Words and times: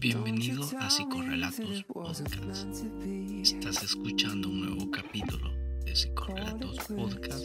Bienvenido 0.00 0.64
a 0.80 0.88
Psicorrelatos 0.88 1.84
Podcast. 1.84 2.26
Estás 3.42 3.82
escuchando 3.82 4.48
un 4.48 4.64
nuevo 4.64 4.90
capítulo 4.90 5.50
de 5.84 5.94
Psicorrelatos 5.94 6.78
Podcast. 6.88 7.44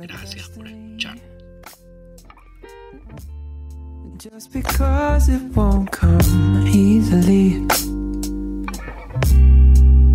Gracias 0.00 0.48
por 0.48 0.66
escuchar. 0.66 1.18
Just 4.16 4.50
because 4.54 5.28
it 5.28 5.42
won't 5.54 5.90
come 5.90 6.66
easily 6.72 7.60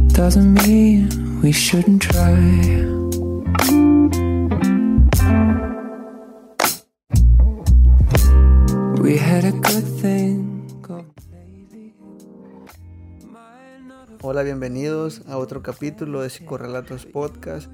doesn't 0.07 0.55
mean 0.67 1.39
we 1.43 1.51
shouldn't 1.51 2.01
try. 2.01 2.98
Hola, 14.31 14.43
bienvenidos 14.43 15.23
a 15.27 15.39
otro 15.39 15.63
capítulo 15.63 16.21
de 16.21 16.29
Psicorrelatos 16.29 17.07
Podcast. 17.07 17.67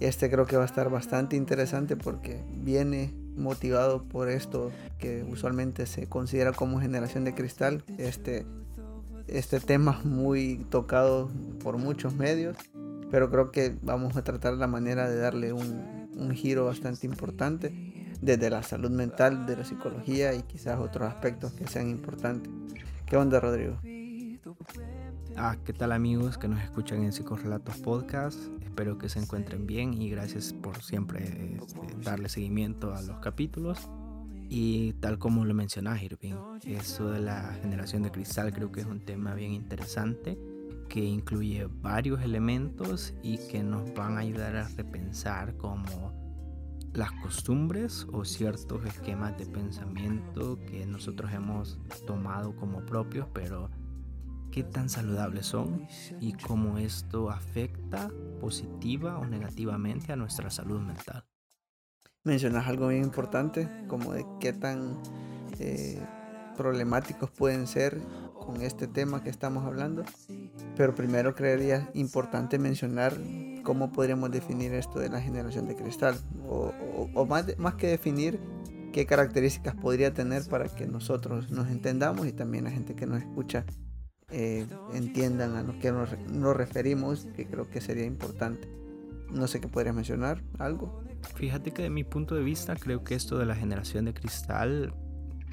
Este 0.00 0.30
creo 0.30 0.44
que 0.44 0.58
va 0.58 0.64
a 0.64 0.66
estar 0.66 0.90
bastante 0.90 1.34
interesante 1.34 1.96
porque 1.96 2.44
viene 2.56 3.14
motivado 3.38 4.04
por 4.04 4.28
esto 4.28 4.70
que 4.98 5.22
usualmente 5.22 5.86
se 5.86 6.06
considera 6.06 6.52
como 6.52 6.78
generación 6.78 7.24
de 7.24 7.34
cristal. 7.34 7.84
Este, 7.96 8.44
este 9.28 9.60
tema 9.60 9.98
muy 10.04 10.66
tocado 10.68 11.30
por 11.62 11.78
muchos 11.78 12.14
medios, 12.14 12.58
pero 13.10 13.30
creo 13.30 13.50
que 13.50 13.74
vamos 13.80 14.14
a 14.18 14.22
tratar 14.22 14.52
la 14.52 14.66
manera 14.66 15.08
de 15.08 15.16
darle 15.16 15.54
un, 15.54 16.10
un 16.18 16.32
giro 16.32 16.66
bastante 16.66 17.06
importante 17.06 17.72
desde 18.20 18.50
la 18.50 18.62
salud 18.62 18.90
mental, 18.90 19.46
de 19.46 19.56
la 19.56 19.64
psicología 19.64 20.34
y 20.34 20.42
quizás 20.42 20.78
otros 20.80 21.08
aspectos 21.08 21.54
que 21.54 21.66
sean 21.66 21.88
importantes. 21.88 22.52
¿Qué 23.06 23.16
onda, 23.16 23.40
Rodrigo? 23.40 23.78
Ah, 25.36 25.56
¿qué 25.64 25.72
tal 25.72 25.90
amigos 25.90 26.38
que 26.38 26.46
nos 26.46 26.62
escuchan 26.62 27.02
en 27.02 27.12
Psicorrelatos 27.12 27.78
Podcast? 27.78 28.38
Espero 28.62 28.98
que 28.98 29.08
se 29.08 29.18
encuentren 29.18 29.66
bien 29.66 30.00
y 30.00 30.08
gracias 30.08 30.52
por 30.52 30.80
siempre 30.80 31.56
este, 31.56 31.80
darle 32.04 32.28
seguimiento 32.28 32.94
a 32.94 33.02
los 33.02 33.18
capítulos. 33.18 33.88
Y 34.48 34.92
tal 34.94 35.18
como 35.18 35.44
lo 35.44 35.52
mencionas, 35.52 36.00
Irving, 36.04 36.34
eso 36.64 37.10
de 37.10 37.18
la 37.18 37.52
generación 37.60 38.04
de 38.04 38.12
cristal 38.12 38.52
creo 38.52 38.70
que 38.70 38.82
es 38.82 38.86
un 38.86 39.00
tema 39.00 39.34
bien 39.34 39.52
interesante 39.52 40.38
que 40.88 41.02
incluye 41.02 41.66
varios 41.82 42.22
elementos 42.22 43.12
y 43.20 43.38
que 43.38 43.64
nos 43.64 43.92
van 43.92 44.16
a 44.16 44.20
ayudar 44.20 44.54
a 44.54 44.68
repensar 44.68 45.56
como 45.56 46.12
las 46.92 47.10
costumbres 47.10 48.06
o 48.12 48.24
ciertos 48.24 48.84
esquemas 48.84 49.36
de 49.36 49.46
pensamiento 49.46 50.60
que 50.64 50.86
nosotros 50.86 51.32
hemos 51.32 51.80
tomado 52.06 52.54
como 52.54 52.86
propios, 52.86 53.26
pero 53.34 53.68
qué 54.54 54.62
tan 54.62 54.88
saludables 54.88 55.46
son 55.46 55.84
y 56.20 56.34
cómo 56.34 56.78
esto 56.78 57.28
afecta 57.28 58.08
positiva 58.40 59.18
o 59.18 59.26
negativamente 59.26 60.12
a 60.12 60.16
nuestra 60.16 60.48
salud 60.48 60.80
mental. 60.80 61.24
Mencionas 62.22 62.68
algo 62.68 62.86
bien 62.86 63.02
importante, 63.02 63.68
como 63.88 64.12
de 64.12 64.24
qué 64.38 64.52
tan 64.52 65.02
eh, 65.58 66.00
problemáticos 66.56 67.32
pueden 67.32 67.66
ser 67.66 68.00
con 68.32 68.62
este 68.62 68.86
tema 68.86 69.24
que 69.24 69.30
estamos 69.30 69.64
hablando. 69.64 70.04
Pero 70.76 70.94
primero 70.94 71.34
creería 71.34 71.90
importante 71.92 72.56
mencionar 72.60 73.12
cómo 73.64 73.90
podríamos 73.90 74.30
definir 74.30 74.72
esto 74.72 75.00
de 75.00 75.08
la 75.08 75.20
generación 75.20 75.66
de 75.66 75.74
cristal. 75.74 76.16
O, 76.48 77.26
más, 77.26 77.58
más 77.58 77.74
que 77.74 77.88
definir, 77.88 78.38
qué 78.92 79.04
características 79.04 79.74
podría 79.74 80.14
tener 80.14 80.46
para 80.46 80.68
que 80.68 80.86
nosotros 80.86 81.50
nos 81.50 81.68
entendamos 81.70 82.28
y 82.28 82.32
también 82.32 82.62
la 82.62 82.70
gente 82.70 82.94
que 82.94 83.06
nos 83.06 83.20
escucha 83.20 83.66
eh, 84.30 84.66
entiendan 84.92 85.56
a 85.56 85.62
lo 85.62 85.78
que 85.78 85.92
nos, 85.92 86.10
referimos, 86.56 87.26
que 87.36 87.46
creo 87.46 87.68
que 87.68 87.80
sería 87.80 88.04
importante. 88.04 88.68
No 89.30 89.46
sé 89.46 89.60
qué 89.60 89.68
podrías 89.68 89.94
mencionar, 89.94 90.42
algo. 90.58 91.02
Fíjate 91.34 91.72
que 91.72 91.82
de 91.82 91.90
mi 91.90 92.04
punto 92.04 92.34
de 92.34 92.42
vista 92.42 92.76
creo 92.76 93.04
que 93.04 93.14
esto 93.14 93.38
de 93.38 93.46
la 93.46 93.54
generación 93.54 94.04
de 94.04 94.14
cristal 94.14 94.94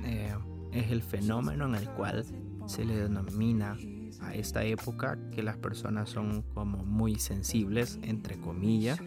eh, 0.04 0.34
es 0.72 0.92
el 0.92 1.02
fenómeno 1.02 1.66
en 1.66 1.76
el 1.76 1.90
cual 1.90 2.26
se 2.68 2.86
le 2.86 2.96
denomina 2.96 3.78
a 4.22 4.36
esta 4.36 4.64
época 4.64 5.18
que 5.32 5.42
las 5.42 5.58
personas 5.58 6.10
son 6.10 6.42
como 6.54 6.84
muy 6.86 7.16
sensibles, 7.16 8.00
entre 8.04 8.38
comillas, 8.38 9.00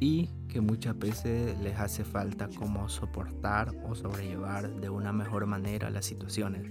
y 0.00 0.28
que 0.48 0.60
muchas 0.60 0.98
veces 0.98 1.58
les 1.60 1.78
hace 1.78 2.04
falta 2.04 2.48
como 2.48 2.88
soportar 2.88 3.74
o 3.88 3.94
sobrellevar 3.94 4.70
de 4.80 4.88
una 4.90 5.12
mejor 5.12 5.46
manera 5.46 5.90
las 5.90 6.06
situaciones. 6.06 6.70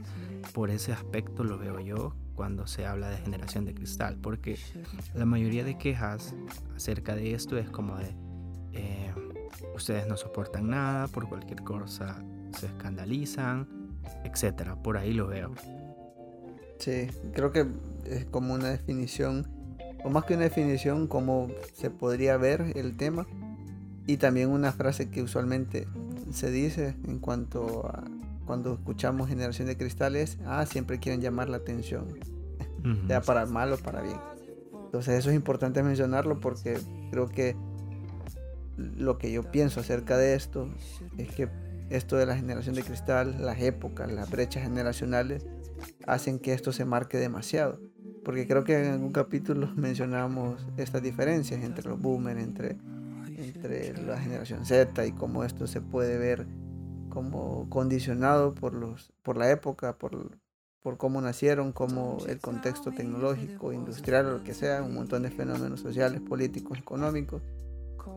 Por 0.54 0.70
ese 0.70 0.94
aspecto 0.94 1.44
lo 1.44 1.58
veo 1.58 1.80
yo 1.80 2.14
cuando 2.38 2.68
se 2.68 2.86
habla 2.86 3.10
de 3.10 3.18
generación 3.18 3.66
de 3.66 3.74
cristal, 3.74 4.16
porque 4.22 4.58
la 5.16 5.26
mayoría 5.26 5.66
de 5.66 5.78
quejas 5.78 6.36
acerca 6.76 7.16
de 7.16 7.34
esto 7.34 7.58
es 7.58 7.70
como 7.70 7.98
de 7.98 8.16
eh, 8.74 9.12
ustedes 9.76 10.08
no 10.08 10.16
soportan 10.16 10.70
nada, 10.70 11.08
por 11.08 11.28
cualquier 11.28 11.64
cosa 11.64 12.24
se 12.58 12.68
escandalizan, 12.68 13.68
etcétera. 14.24 14.76
Por 14.82 14.98
ahí 14.98 15.14
lo 15.14 15.28
veo. 15.28 15.54
Sí, 16.78 17.08
creo 17.34 17.52
que 17.52 17.68
es 18.06 18.26
como 18.26 18.54
una 18.54 18.70
definición, 18.70 19.48
o 20.04 20.10
más 20.12 20.26
que 20.26 20.36
una 20.36 20.44
definición, 20.44 21.08
como 21.08 21.50
se 21.74 21.90
podría 21.90 22.38
ver 22.38 22.74
el 22.76 22.96
tema, 22.96 23.26
y 24.06 24.18
también 24.18 24.50
una 24.50 24.72
frase 24.72 25.10
que 25.10 25.24
usualmente 25.24 25.88
se 26.32 26.52
dice 26.52 26.96
en 27.04 27.18
cuanto 27.18 27.88
a 27.88 28.04
cuando 28.48 28.74
escuchamos 28.74 29.28
generación 29.28 29.68
de 29.68 29.78
cristales, 29.78 30.40
ah, 30.46 30.66
siempre 30.66 31.00
quieren 31.00 31.22
llamar 31.22 31.50
la 31.50 31.58
atención, 31.58 32.08
sea 33.06 33.22
para 33.22 33.46
mal 33.46 33.74
o 33.74 33.78
para 33.78 34.02
bien. 34.02 34.20
Entonces 34.86 35.20
eso 35.20 35.30
es 35.30 35.36
importante 35.36 35.84
mencionarlo 35.84 36.40
porque 36.40 36.80
creo 37.12 37.28
que 37.28 37.56
lo 38.78 39.18
que 39.18 39.32
yo 39.32 39.44
pienso 39.52 39.82
acerca 39.82 40.18
de 40.18 40.34
esto 40.34 40.70
es 41.18 41.30
que 41.36 41.50
esto 41.90 42.16
de 42.16 42.26
la 42.26 42.38
generación 42.38 42.74
de 42.74 42.84
cristal, 42.84 43.36
las 43.46 43.60
épocas, 43.62 44.12
las 44.12 44.30
brechas 44.30 44.64
generacionales, 44.64 45.46
hacen 46.06 46.40
que 46.40 46.54
esto 46.54 46.72
se 46.72 46.86
marque 46.86 47.18
demasiado. 47.18 47.80
Porque 48.24 48.48
creo 48.48 48.64
que 48.64 48.78
en 48.78 48.94
algún 48.94 49.12
capítulo 49.12 49.68
mencionamos 49.76 50.66
estas 50.78 51.02
diferencias 51.02 51.62
entre 51.64 51.90
los 51.90 52.00
boomers, 52.00 52.42
entre, 52.42 52.78
entre 53.38 54.02
la 54.04 54.18
generación 54.20 54.66
Z 54.66 55.06
y 55.06 55.12
cómo 55.12 55.44
esto 55.44 55.68
se 55.68 55.82
puede 55.82 56.18
ver 56.18 56.48
como 57.18 57.68
condicionado 57.72 58.54
por, 58.54 58.76
los, 58.76 59.12
por 59.24 59.38
la 59.38 59.50
época, 59.50 59.98
por, 59.98 60.38
por 60.84 60.98
cómo 60.98 61.20
nacieron, 61.20 61.72
como 61.72 62.20
el 62.28 62.40
contexto 62.40 62.92
tecnológico, 62.92 63.74
industrial 63.74 64.28
o 64.28 64.32
lo 64.34 64.44
que 64.44 64.54
sea, 64.54 64.84
un 64.84 64.94
montón 64.94 65.24
de 65.24 65.32
fenómenos 65.32 65.80
sociales, 65.80 66.22
políticos, 66.22 66.78
económicos. 66.78 67.42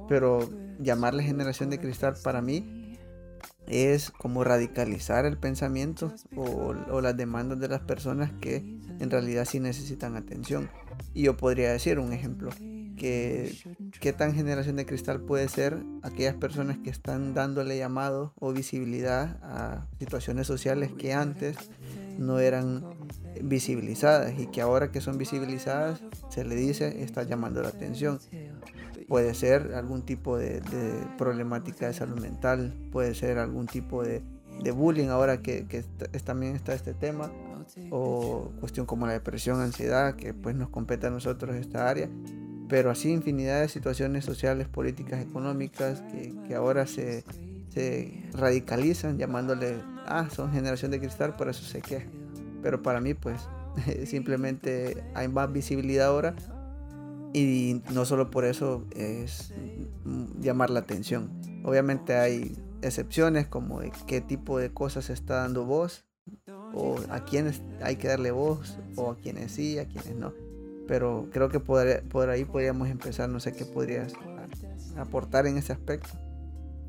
Pero 0.06 0.46
llamarle 0.80 1.22
generación 1.22 1.70
de 1.70 1.80
cristal 1.80 2.14
para 2.22 2.42
mí 2.42 2.98
es 3.66 4.10
como 4.10 4.44
radicalizar 4.44 5.24
el 5.24 5.38
pensamiento 5.38 6.12
o, 6.36 7.00
las 7.00 7.16
demandas 7.16 7.58
de 7.58 7.68
las 7.68 7.80
personas 7.80 8.30
que 8.42 8.56
en 8.98 9.10
realidad 9.10 9.46
sí 9.46 9.60
necesitan 9.60 10.16
atención. 10.16 10.68
Y 11.14 11.22
yo 11.22 11.38
podría 11.38 11.72
decir 11.72 11.98
un 11.98 12.12
ejemplo 12.12 12.50
que 13.00 13.56
qué 13.98 14.12
tan 14.12 14.34
generación 14.34 14.76
de 14.76 14.84
cristal 14.84 15.22
puede 15.22 15.48
ser 15.48 15.78
aquellas 16.02 16.34
personas 16.34 16.76
que 16.76 16.90
están 16.90 17.32
dándole 17.32 17.78
llamado 17.78 18.34
o 18.38 18.52
visibilidad 18.52 19.38
a 19.42 19.86
situaciones 19.98 20.46
sociales 20.46 20.92
que 20.92 21.14
antes 21.14 21.56
no 22.18 22.40
eran 22.40 22.84
visibilizadas 23.42 24.38
y 24.38 24.48
que 24.48 24.60
ahora 24.60 24.90
que 24.92 25.00
son 25.00 25.16
visibilizadas 25.16 26.02
se 26.28 26.44
le 26.44 26.54
dice 26.56 27.02
está 27.02 27.22
llamando 27.22 27.62
la 27.62 27.70
atención. 27.70 28.20
Puede 29.08 29.32
ser 29.32 29.72
algún 29.74 30.02
tipo 30.02 30.36
de, 30.36 30.60
problemática 31.16 31.86
de 31.86 31.94
salud 31.94 32.20
mental, 32.20 32.74
puede 32.92 33.14
ser 33.14 33.38
algún 33.38 33.66
tipo 33.66 34.02
de, 34.02 34.22
bullying 34.72 35.08
ahora 35.08 35.40
que, 35.40 35.64
también 36.22 36.54
está 36.54 36.74
este 36.74 36.92
tema 36.92 37.32
o 37.90 38.52
cuestión 38.60 38.84
como 38.84 39.06
la 39.06 39.14
depresión, 39.14 39.62
ansiedad, 39.62 40.16
que 40.16 40.34
pues 40.34 40.54
nos 40.54 40.68
compete 40.68 41.06
a 41.06 41.10
nosotros 41.10 41.56
esta 41.56 41.88
área 41.88 42.10
pero 42.70 42.90
así 42.90 43.10
infinidad 43.10 43.60
de 43.60 43.68
situaciones 43.68 44.24
sociales, 44.24 44.68
políticas, 44.68 45.20
económicas 45.20 46.02
que, 46.46 46.54
ahora 46.54 46.86
se, 46.86 47.24
radicalizan 48.32 49.18
llamándole, 49.18 49.74
ah, 50.06 50.28
son 50.32 50.52
generación 50.52 50.92
de 50.92 51.00
cristal, 51.00 51.34
por 51.36 51.48
eso 51.48 51.64
se 51.64 51.82
queja. 51.82 52.06
Pero 52.62 52.80
para 52.80 53.00
mí, 53.00 53.14
pues, 53.14 53.40
simplemente 54.06 55.02
hay 55.14 55.26
más 55.26 55.52
visibilidad 55.52 56.06
ahora 56.06 56.36
y 57.32 57.82
no 57.92 58.04
solo 58.04 58.30
por 58.30 58.44
eso 58.44 58.86
es 58.94 59.52
llamar 60.40 60.70
la 60.70 60.80
atención. 60.80 61.30
Obviamente 61.64 62.14
hay 62.14 62.56
excepciones 62.82 63.48
como 63.48 63.80
de 63.80 63.92
qué 64.06 64.20
tipo 64.20 64.58
de 64.58 64.72
cosas 64.72 65.06
se 65.06 65.12
está 65.12 65.42
dando 65.42 65.64
voz 65.64 66.06
o 66.72 67.00
a 67.10 67.24
quienes 67.24 67.62
hay 67.82 67.96
que 67.96 68.08
darle 68.08 68.30
voz 68.30 68.78
o 68.94 69.10
a 69.10 69.16
quienes 69.16 69.52
sí, 69.52 69.78
a 69.78 69.88
quienes 69.88 70.14
no 70.14 70.32
pero 70.90 71.28
creo 71.30 71.48
que 71.48 71.60
por, 71.60 72.02
por 72.08 72.30
ahí 72.30 72.44
podríamos 72.44 72.88
empezar, 72.88 73.28
no 73.28 73.38
sé 73.38 73.52
qué 73.52 73.64
podrías 73.64 74.12
aportar 74.96 75.46
en 75.46 75.56
ese 75.56 75.72
aspecto. 75.72 76.18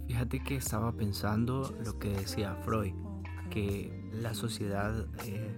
Fíjate 0.08 0.44
que 0.44 0.56
estaba 0.56 0.92
pensando 0.92 1.72
lo 1.86 2.00
que 2.00 2.10
decía 2.10 2.56
Freud, 2.66 2.96
que 3.52 4.10
la 4.12 4.34
sociedad 4.34 5.06
eh, 5.24 5.56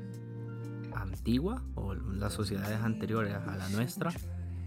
antigua 0.94 1.64
o 1.76 1.94
las 1.94 2.34
sociedades 2.34 2.82
anteriores 2.82 3.34
a 3.34 3.56
la 3.56 3.70
nuestra, 3.70 4.12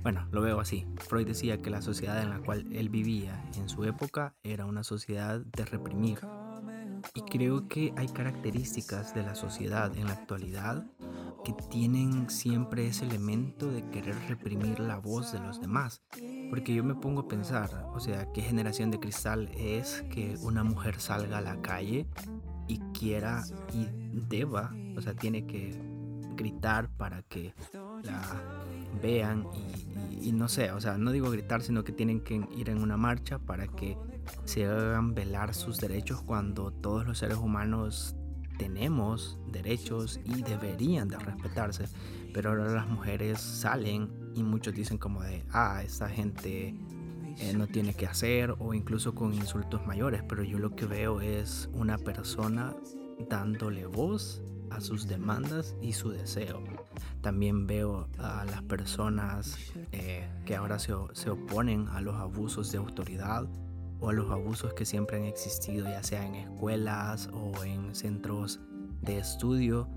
bueno, 0.02 0.26
lo 0.32 0.40
veo 0.40 0.58
así. 0.58 0.86
Freud 0.96 1.26
decía 1.26 1.60
que 1.60 1.68
la 1.68 1.82
sociedad 1.82 2.22
en 2.22 2.30
la 2.30 2.38
cual 2.38 2.66
él 2.72 2.88
vivía 2.88 3.44
en 3.58 3.68
su 3.68 3.84
época 3.84 4.32
era 4.42 4.64
una 4.64 4.84
sociedad 4.84 5.40
de 5.40 5.66
reprimir. 5.66 6.20
Y 7.14 7.20
creo 7.30 7.68
que 7.68 7.92
hay 7.98 8.08
características 8.08 9.14
de 9.14 9.22
la 9.22 9.34
sociedad 9.34 9.94
en 9.98 10.06
la 10.06 10.12
actualidad 10.12 10.86
que 11.46 11.52
tienen 11.70 12.28
siempre 12.28 12.88
ese 12.88 13.04
elemento 13.04 13.70
de 13.70 13.88
querer 13.90 14.16
reprimir 14.28 14.80
la 14.80 14.98
voz 14.98 15.30
de 15.30 15.38
los 15.38 15.60
demás. 15.60 16.02
Porque 16.50 16.74
yo 16.74 16.82
me 16.82 16.96
pongo 16.96 17.20
a 17.20 17.28
pensar, 17.28 17.70
o 17.94 18.00
sea, 18.00 18.32
¿qué 18.32 18.42
generación 18.42 18.90
de 18.90 18.98
cristal 18.98 19.48
es 19.56 20.04
que 20.10 20.36
una 20.42 20.64
mujer 20.64 20.98
salga 20.98 21.38
a 21.38 21.40
la 21.40 21.62
calle 21.62 22.08
y 22.66 22.80
quiera 22.92 23.44
y 23.72 23.86
deba, 24.28 24.74
o 24.96 25.00
sea, 25.00 25.14
tiene 25.14 25.46
que 25.46 25.80
gritar 26.34 26.90
para 26.96 27.22
que 27.22 27.54
la 28.02 28.42
vean 29.00 29.46
y, 30.20 30.32
no 30.32 30.48
sé, 30.48 30.72
o 30.72 30.80
sea, 30.80 30.98
no 30.98 31.12
digo 31.12 31.30
gritar, 31.30 31.62
sino 31.62 31.84
que 31.84 31.92
tienen 31.92 32.22
que 32.22 32.44
ir 32.56 32.70
en 32.70 32.82
una 32.82 32.96
marcha 32.96 33.38
para 33.38 33.68
que 33.68 33.96
se 34.46 34.66
hagan 34.66 35.14
velar 35.14 35.54
sus 35.54 35.78
derechos 35.78 36.22
cuando 36.22 36.72
todos 36.72 37.06
los 37.06 37.18
seres 37.18 37.36
humanos 37.36 38.16
tenemos 38.58 39.38
derechos 39.46 40.20
y 40.24 40.42
deberían 40.42 41.08
de 41.08 41.18
respetarse, 41.18 41.88
pero 42.32 42.50
ahora 42.50 42.72
las 42.72 42.88
mujeres 42.88 43.40
salen 43.40 44.10
y 44.34 44.42
muchos 44.42 44.74
dicen 44.74 44.98
como 44.98 45.22
de, 45.22 45.44
ah, 45.52 45.82
esta 45.84 46.08
gente 46.08 46.74
eh, 47.38 47.52
no 47.54 47.66
tiene 47.66 47.94
que 47.94 48.06
hacer 48.06 48.54
o 48.58 48.74
incluso 48.74 49.14
con 49.14 49.34
insultos 49.34 49.86
mayores, 49.86 50.22
pero 50.28 50.42
yo 50.42 50.58
lo 50.58 50.74
que 50.74 50.86
veo 50.86 51.20
es 51.20 51.68
una 51.72 51.98
persona 51.98 52.74
dándole 53.28 53.86
voz 53.86 54.42
a 54.70 54.80
sus 54.80 55.06
demandas 55.06 55.74
y 55.80 55.92
su 55.92 56.10
deseo. 56.10 56.62
También 57.20 57.66
veo 57.66 58.08
a 58.18 58.44
las 58.44 58.62
personas 58.62 59.56
eh, 59.92 60.28
que 60.44 60.56
ahora 60.56 60.78
se, 60.78 60.92
se 61.12 61.30
oponen 61.30 61.88
a 61.88 62.00
los 62.00 62.16
abusos 62.16 62.72
de 62.72 62.78
autoridad 62.78 63.46
o 64.00 64.10
a 64.10 64.12
los 64.12 64.30
abusos 64.30 64.74
que 64.74 64.84
siempre 64.84 65.16
han 65.16 65.24
existido, 65.24 65.86
ya 65.86 66.02
sea 66.02 66.26
en 66.26 66.34
escuelas 66.34 67.30
o 67.32 67.64
en 67.64 67.94
centros 67.94 68.60
de 69.02 69.18
estudio. 69.18 69.88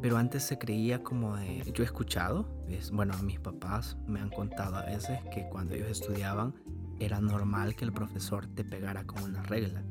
Pero 0.00 0.16
antes 0.16 0.44
se 0.44 0.58
creía 0.58 1.02
como 1.02 1.36
de, 1.36 1.62
yo 1.74 1.82
he 1.82 1.86
escuchado, 1.86 2.48
es, 2.68 2.90
bueno, 2.90 3.14
mis 3.22 3.40
papás 3.40 3.96
me 4.06 4.20
han 4.20 4.30
contado 4.30 4.76
a 4.76 4.84
veces 4.84 5.18
que 5.32 5.48
cuando 5.48 5.74
ellos 5.74 5.90
estudiaban 5.90 6.54
era 7.00 7.20
normal 7.20 7.74
que 7.74 7.84
el 7.84 7.92
profesor 7.92 8.46
te 8.46 8.64
pegara 8.64 9.04
con 9.04 9.22
una 9.22 9.42
regla. 9.42 9.82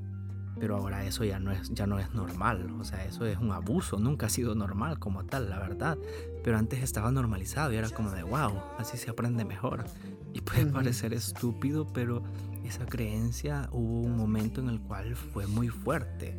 Pero 0.60 0.76
ahora 0.76 1.06
eso 1.06 1.24
ya 1.24 1.40
no 1.40 1.52
es, 1.52 1.70
ya 1.70 1.86
no 1.86 2.00
es 2.00 2.14
normal, 2.14 2.72
o 2.80 2.84
sea, 2.84 3.06
eso 3.06 3.26
es 3.26 3.38
un 3.38 3.52
abuso, 3.52 4.00
nunca 4.00 4.26
ha 4.26 4.30
sido 4.30 4.56
normal 4.56 4.98
como 4.98 5.26
tal, 5.26 5.50
la 5.50 5.60
verdad. 5.60 5.98
Pero 6.44 6.58
antes 6.58 6.82
estaba 6.82 7.12
normalizado 7.12 7.72
y 7.74 7.76
era 7.76 7.90
como 7.90 8.12
de, 8.12 8.24
wow, 8.24 8.54
así 8.80 8.98
se 8.98 9.12
aprende 9.12 9.46
mejor. 9.46 9.86
Y 10.34 10.42
puede 10.42 10.66
parecer 10.68 11.14
estúpido, 11.14 11.88
pero 11.94 12.24
esa 12.64 12.86
creencia 12.86 13.70
hubo 13.72 14.02
un 14.02 14.18
momento 14.18 14.62
en 14.62 14.70
el 14.70 14.80
cual 14.82 15.16
fue 15.16 15.48
muy 15.48 15.70
fuerte. 15.70 16.38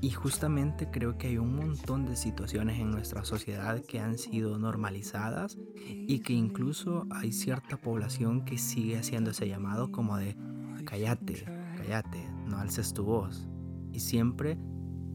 Y 0.00 0.10
justamente 0.10 0.88
creo 0.90 1.18
que 1.18 1.26
hay 1.26 1.38
un 1.38 1.56
montón 1.56 2.06
de 2.06 2.14
situaciones 2.14 2.78
en 2.78 2.92
nuestra 2.92 3.24
sociedad 3.24 3.82
que 3.84 3.98
han 3.98 4.16
sido 4.16 4.56
normalizadas 4.56 5.58
y 5.84 6.20
que 6.20 6.34
incluso 6.34 7.06
hay 7.10 7.32
cierta 7.32 7.76
población 7.76 8.44
que 8.44 8.58
sigue 8.58 8.98
haciendo 8.98 9.32
ese 9.32 9.48
llamado 9.48 9.90
como 9.90 10.16
de 10.16 10.36
cállate, 10.84 11.44
cállate, 11.76 12.24
no 12.46 12.58
alces 12.58 12.94
tu 12.94 13.04
voz. 13.04 13.48
Y 13.92 13.98
siempre 13.98 14.56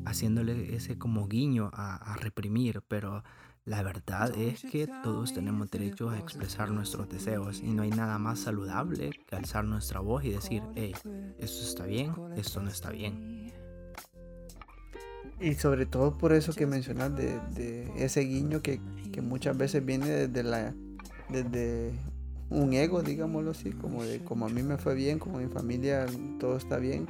haciéndole 0.05 0.75
ese 0.75 0.97
como 0.97 1.29
guiño 1.29 1.71
a, 1.73 1.95
a 1.95 2.17
reprimir, 2.17 2.81
pero 2.89 3.23
la 3.65 3.81
verdad 3.81 4.37
es 4.37 4.61
que 4.61 4.87
todos 5.03 5.33
tenemos 5.33 5.71
derecho 5.71 6.09
a 6.09 6.19
expresar 6.19 6.69
nuestros 6.69 7.07
deseos 7.07 7.61
y 7.61 7.71
no 7.71 7.83
hay 7.83 7.91
nada 7.91 8.19
más 8.19 8.39
saludable 8.39 9.11
que 9.25 9.35
alzar 9.35 9.63
nuestra 9.63 10.01
voz 10.01 10.25
y 10.25 10.31
decir, 10.31 10.63
hey, 10.75 10.93
esto 11.39 11.63
está 11.63 11.85
bien, 11.85 12.13
esto 12.35 12.61
no 12.61 12.69
está 12.69 12.89
bien. 12.89 13.53
Y 15.39 15.53
sobre 15.55 15.85
todo 15.85 16.17
por 16.17 16.33
eso 16.33 16.53
que 16.53 16.65
mencionas 16.65 17.15
de, 17.15 17.89
ese 17.95 18.21
guiño 18.21 18.61
que, 18.61 18.81
muchas 19.21 19.57
veces 19.57 19.85
viene 19.85 20.07
desde, 20.09 20.43
la, 20.43 20.73
desde 21.29 21.93
un 22.49 22.73
ego, 22.73 23.01
digámoslo 23.01 23.51
así, 23.51 23.71
como 23.71 24.03
de 24.03 24.19
como 24.23 24.45
a 24.45 24.49
mí 24.49 24.61
me 24.61 24.77
fue 24.77 24.93
bien, 24.93 25.19
como 25.19 25.37
a 25.37 25.41
mi 25.41 25.47
familia 25.47 26.05
todo 26.37 26.57
está 26.57 26.77
bien. 26.77 27.07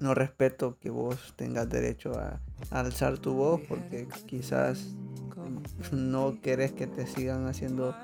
No 0.00 0.14
respeto 0.14 0.76
que 0.78 0.90
vos 0.90 1.32
tengas 1.36 1.70
derecho 1.70 2.12
a 2.18 2.40
alzar 2.70 3.18
tu 3.18 3.32
voz 3.32 3.62
porque 3.66 4.06
quizás 4.26 4.94
no 5.92 6.40
querés 6.40 6.72
que 6.72 6.86
te 6.86 7.06
sigan 7.06 7.46
haciendo 7.46 7.94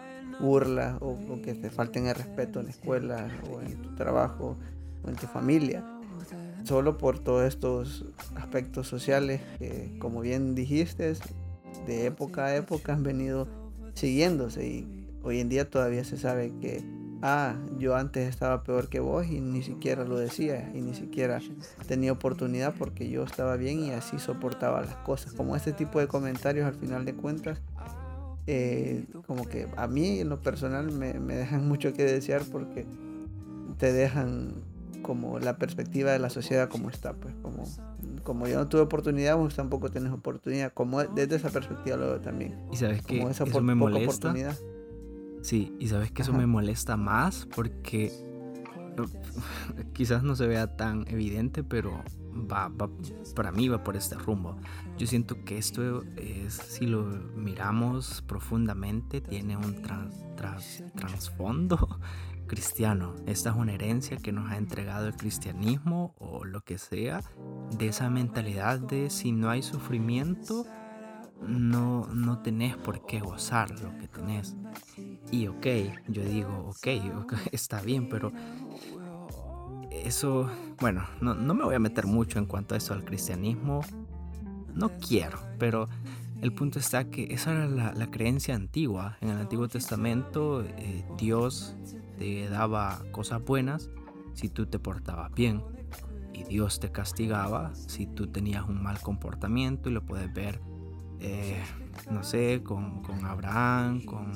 burla 0.41 0.97
o, 1.01 1.17
que 1.43 1.55
te 1.55 1.71
falten 1.71 2.07
el 2.07 2.15
respeto 2.15 2.61
en 2.61 2.67
la 2.67 2.71
escuela 2.71 3.29
o 3.51 3.61
en 3.61 3.81
tu 3.83 3.95
trabajo 3.95 4.57
o 5.05 5.09
en 5.09 5.17
tu 5.17 5.27
familia. 5.27 5.85
Solo 6.65 6.99
por 6.99 7.19
todos 7.19 7.45
estos 7.45 8.05
aspectos 8.37 8.87
sociales 8.87 9.41
que, 9.59 9.97
como 9.99 10.21
bien 10.21 10.55
dijiste, 10.55 11.15
de 11.87 12.07
época 12.07 12.47
a 12.47 12.57
época 12.57 12.93
han 12.93 13.03
venido 13.03 13.49
siguiéndose 13.95 14.67
y 14.67 15.09
hoy 15.23 15.41
en 15.41 15.49
día 15.49 15.69
todavía 15.69 16.05
se 16.05 16.17
sabe 16.17 16.53
que 16.61 16.85
ah, 17.23 17.55
yo 17.79 17.97
antes 17.97 18.29
estaba 18.29 18.63
peor 18.63 18.89
que 18.89 19.01
vos 19.01 19.27
y 19.27 19.41
ni 19.41 19.63
siquiera 19.63 20.05
lo 20.05 20.19
decía 20.19 20.71
y 20.75 20.81
ni 20.81 20.95
siquiera 20.95 21.41
tenía 21.87 22.13
oportunidad 22.13 22.75
porque 22.79 23.09
yo 23.09 23.23
estaba 23.25 23.57
bien 23.57 23.81
y 23.85 23.91
así 23.91 24.19
soportaba 24.19 24.81
las 24.81 24.97
cosas. 24.97 25.33
Como 25.33 25.57
este 25.57 25.73
tipo 25.73 26.01
de 26.01 26.09
comentarios 26.09 26.67
al 26.67 26.75
final 26.75 27.05
de 27.05 27.15
cuentas, 27.15 27.61
eh, 28.47 29.05
como 29.27 29.47
que 29.47 29.69
a 29.77 29.87
mí 29.87 30.21
en 30.21 30.29
lo 30.29 30.41
personal 30.41 30.91
me, 30.91 31.13
dejan 31.13 31.69
mucho 31.69 31.93
que 31.93 32.05
desear 32.05 32.43
porque 32.51 32.87
te 33.79 33.93
dejan 33.93 34.55
como 35.03 35.39
la 35.39 35.57
perspectiva 35.57 36.13
de 36.13 36.19
la 36.19 36.29
sociedad 36.29 36.69
como 36.69 36.91
está, 36.91 37.15
pues 37.15 37.35
como, 37.43 37.65
como 38.23 38.47
yo 38.47 38.59
no 38.59 38.69
tuve 38.69 38.83
oportunidad, 38.83 39.37
vos 39.37 39.57
tampoco 39.57 39.91
tenés 39.91 40.13
oportunidad, 40.13 40.73
como 40.75 41.03
desde 41.03 41.37
esa 41.37 41.49
perspectiva 41.49 41.97
lo 41.97 42.07
veo 42.07 42.21
también. 42.21 42.55
Y 42.71 42.77
sabes 42.77 43.03
que 43.03 43.23
eso 43.23 43.63
me 43.63 43.75
molesta. 43.75 44.29
Oportunidad 44.29 44.57
Sí, 45.43 45.75
y 45.79 45.89
sabes 45.89 46.11
que 46.11 46.23
eso 46.23 46.33
me 46.33 46.47
molesta 46.47 46.97
más 46.97 47.47
porque 47.55 48.13
quizás 49.93 50.23
no 50.23 50.37
se 50.37 50.47
vea 50.47 50.77
tan 50.77 51.07
evidente, 51.09 51.65
pero 51.65 52.03
va, 52.51 52.71
para 53.35 53.53
mí 53.53 53.69
va 53.69 53.83
por 53.83 53.97
este 53.97 54.17
rumbo. 54.17 54.57
Yo 54.99 55.07
siento 55.07 55.45
que 55.45 55.59
esto 55.59 56.03
es, 56.17 56.55
si 56.55 56.87
lo 56.87 57.05
miramos 57.35 58.23
profundamente, 58.27 59.21
tiene 59.21 59.57
un 59.57 59.83
trasfondo 60.95 62.01
cristiano. 62.47 63.15
Esta 63.27 63.51
es 63.51 63.57
una 63.57 63.73
herencia 63.73 64.17
que 64.17 64.33
nos 64.33 64.51
ha 64.51 64.57
entregado 64.57 65.07
el 65.07 65.17
cristianismo 65.17 66.15
o 66.19 66.45
lo 66.45 66.63
que 66.63 66.79
sea, 66.79 67.23
de 67.79 67.89
esa 67.89 68.11
mentalidad 68.11 68.81
de 68.81 69.11
si 69.11 69.33
no 69.33 69.51
hay 69.51 69.63
sufrimiento, 69.63 70.67
no, 71.41 72.07
no 72.13 72.43
tenés 72.43 72.77
por 72.77 73.07
qué 73.07 73.21
gozar 73.21 73.71
lo 73.81 73.97
que 73.99 74.09
tenés. 74.09 74.57
Y 75.31 75.47
ok, 75.47 75.67
yo 76.09 76.25
digo, 76.25 76.71
ok, 76.71 76.87
está 77.53 77.81
bien, 77.81 78.09
pero 78.09 78.33
eso, 79.91 80.51
bueno, 80.81 81.05
no, 81.21 81.35
me 81.35 81.65
voy 81.65 81.75
a 81.75 81.79
meter 81.79 82.07
mucho 82.07 82.39
en 82.39 82.47
cuanto 82.47 82.75
a 82.75 82.79
eso 82.79 82.95
al 82.95 83.05
cristianismo. 83.05 83.83
No 84.75 84.93
quiero, 84.99 85.39
pero 85.59 85.89
el 86.41 86.53
punto 86.53 86.79
está 86.79 87.11
que 87.11 87.33
esa 87.35 87.53
era 87.53 87.67
la, 87.67 88.11
creencia 88.11 88.55
antigua. 88.55 89.17
En 89.21 89.31
el 89.31 89.39
Antiguo 89.39 89.69
Testamento 89.69 90.63
eh, 90.63 91.05
Dios 91.19 91.77
te 92.19 92.49
daba 92.49 93.03
cosas 93.13 93.45
buenas 93.45 93.91
si 94.35 94.49
tú 94.49 94.67
te 94.67 94.79
portabas 94.79 95.33
bien. 95.33 95.63
Y 96.33 96.45
Dios 96.45 96.81
te 96.81 96.91
castigaba 96.91 97.75
si 97.75 98.07
tú 98.07 98.29
tenías 98.29 98.67
un 98.69 98.83
mal 98.83 99.01
comportamiento 99.01 99.91
y 99.91 99.93
lo 99.93 100.07
puedes 100.07 100.33
ver 100.33 100.61
eh, 101.21 101.63
no 102.11 102.25
sé, 102.25 102.63
con, 102.65 103.03
Abraham, 103.25 104.01
con 104.03 104.33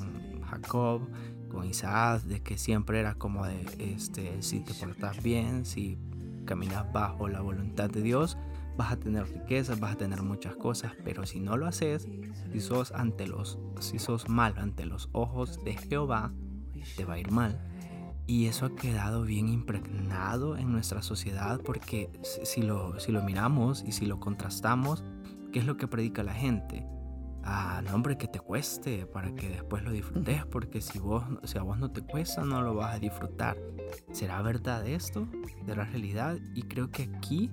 Jacob, 0.55 1.09
con 1.51 1.65
Isaac, 1.67 2.23
de 2.23 2.43
que 2.43 2.59
siempre 2.59 3.01
era 3.01 3.15
como 3.15 3.47
de, 3.47 3.65
este, 3.79 4.43
si 4.43 4.61
te 4.61 4.75
portas 4.75 5.23
bien, 5.23 5.65
si 5.65 5.99
caminas 6.45 6.91
bajo 6.93 7.29
la 7.29 7.41
voluntad 7.41 7.91
de 7.91 8.03
Dios, 8.03 8.37
vas 8.77 8.93
a 8.93 8.97
tener 8.97 9.29
riquezas, 9.29 9.81
vas 9.81 9.95
a 9.95 9.99
tener 9.99 10.23
muchas 10.23 10.57
cosas, 10.57 10.93
pero 11.05 11.27
si 11.27 11.41
no 11.41 11.57
lo 11.57 11.67
haces, 11.67 12.09
si 12.53 12.61
sos 12.61 12.93
ante 12.93 13.27
los, 13.27 13.59
si 13.81 13.99
sos 13.99 14.29
mal 14.29 14.55
ante 14.59 14.85
los 14.85 15.09
ojos 15.13 15.65
de 15.65 15.77
Jehová, 15.77 16.33
te 16.97 17.05
va 17.05 17.15
a 17.15 17.19
ir 17.19 17.31
mal. 17.31 17.59
Y 18.27 18.47
eso 18.47 18.67
ha 18.67 18.75
quedado 18.75 19.23
bien 19.23 19.49
impregnado 19.49 20.57
en 20.57 20.73
nuestra 20.73 21.03
sociedad 21.03 21.61
porque 21.63 22.11
si 22.23 22.63
lo, 22.63 22.99
si 22.99 23.13
lo 23.13 23.23
miramos 23.23 23.85
y 23.87 23.93
si 23.93 24.07
lo 24.07 24.19
contrastamos, 24.19 25.05
¿Qué 25.55 25.61
es 25.61 25.67
lo 25.67 25.77
que 25.77 25.87
predica 25.87 26.25
la 26.25 26.35
gente? 26.35 26.85
Ah, 27.47 27.83
no, 27.85 27.95
hombre, 27.95 28.17
que 28.17 28.27
te 28.27 28.41
cueste 28.41 29.07
para 29.07 29.35
que 29.35 29.51
después 29.51 29.83
lo 29.83 29.93
disfrutes, 29.93 30.47
porque 30.51 30.81
si, 30.81 30.99
vos, 30.99 31.25
si 31.45 31.59
a 31.59 31.63
vos 31.63 31.79
no 31.79 31.91
te 31.91 32.01
cuesta, 32.01 32.43
no 32.43 32.63
lo 32.63 32.75
vas 32.75 32.95
a 32.95 32.99
disfrutar. 32.99 33.59
¿Será 34.13 34.41
verdad 34.41 34.87
esto? 34.87 35.29
¿Será 35.67 35.85
realidad? 35.85 36.39
Y 36.55 36.63
creo 36.63 36.91
que 36.91 37.11
aquí, 37.15 37.51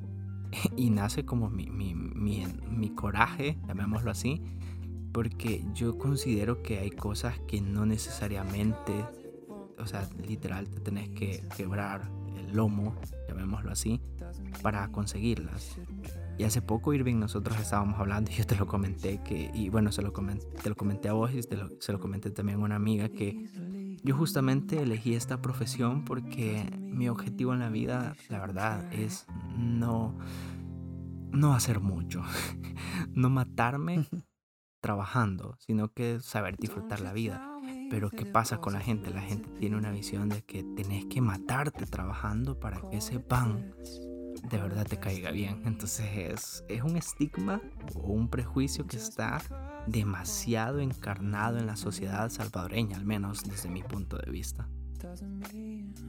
y 0.78 0.90
nace 0.90 1.26
como 1.26 1.50
mi, 1.50 1.70
mi, 1.70 1.94
mi, 1.94 2.46
mi 2.70 2.90
coraje, 2.92 3.58
llamémoslo 3.68 4.12
así, 4.12 4.42
porque 5.12 5.66
yo 5.74 5.98
considero 5.98 6.64
que 6.64 6.80
hay 6.80 6.92
cosas 6.92 7.38
que 7.42 7.60
no 7.60 7.86
necesariamente, 7.86 9.06
o 9.78 9.86
sea, 9.86 10.08
literal, 10.26 10.70
te 10.70 10.80
tenés 10.80 11.10
que 11.10 11.44
quebrar 11.58 12.10
el 12.38 12.56
lomo, 12.56 12.96
llamémoslo 13.28 13.72
así, 13.72 14.00
para 14.62 14.88
conseguirlas. 14.90 15.78
Y 16.42 16.44
hace 16.44 16.64
poco, 16.64 16.92
Irving, 16.92 17.20
nosotros 17.20 17.60
estábamos 17.60 18.00
hablando 18.00 18.32
y 18.32 18.34
yo 18.34 18.48
te 18.48 18.56
lo 18.56 18.66
comenté, 18.66 19.22
que, 19.22 19.52
y 19.54 19.70
bueno, 19.70 19.92
se 19.92 20.02
lo 20.02 20.12
comenté, 20.12 20.48
te 20.48 20.70
lo 20.70 20.76
comenté 20.76 21.08
a 21.08 21.14
vos 21.14 21.32
y 21.36 21.44
se 21.44 21.92
lo 21.92 22.00
comenté 22.00 22.32
también 22.32 22.60
a 22.60 22.64
una 22.64 22.78
amiga, 22.78 23.10
que 23.10 23.48
yo 24.04 24.16
justamente 24.16 24.82
elegí 24.82 25.14
esta 25.14 25.40
profesión 25.40 26.04
porque 26.04 26.66
mi 26.80 27.10
objetivo 27.10 27.54
en 27.54 27.60
la 27.60 27.70
vida, 27.70 28.16
la 28.28 28.40
verdad, 28.40 28.92
es 28.92 29.28
no, 29.56 30.18
no 31.30 31.54
hacer 31.54 31.80
mucho, 31.80 32.24
no 33.14 33.30
matarme 33.30 34.08
trabajando, 34.82 35.58
sino 35.60 35.94
que 35.94 36.22
saber 36.22 36.58
disfrutar 36.58 37.02
la 37.02 37.14
vida. 37.14 37.48
Pero 37.92 38.10
¿qué 38.10 38.26
pasa 38.26 38.58
con 38.58 38.74
la 38.74 38.80
gente? 38.80 39.14
La 39.14 39.22
gente 39.22 39.48
tiene 39.60 39.78
una 39.78 39.92
visión 39.92 40.28
de 40.28 40.42
que 40.42 40.64
tenés 40.64 41.06
que 41.06 41.22
matarte 41.22 41.86
trabajando 41.86 42.60
para 42.60 42.82
que 42.90 42.98
ese 42.98 43.20
pan 43.20 43.76
de 44.50 44.58
verdad 44.58 44.86
te 44.86 45.00
caiga 45.00 45.32
bien. 45.32 45.62
Entonces 45.66 46.06
es, 46.16 46.64
es 46.68 46.84
un 46.84 46.98
estigma 46.98 47.62
o 47.96 48.12
un 48.12 48.30
prejuicio 48.30 48.88
que 48.88 48.98
está 48.98 49.42
demasiado 49.88 50.80
encarnado 50.80 51.58
en 51.58 51.68
la 51.68 51.76
sociedad 51.76 52.30
salvadoreña, 52.30 52.98
al 52.98 53.06
menos 53.06 53.44
desde 53.44 53.70
mi 53.70 53.84
punto 53.84 54.18
de 54.18 54.32
vista. 54.32 54.68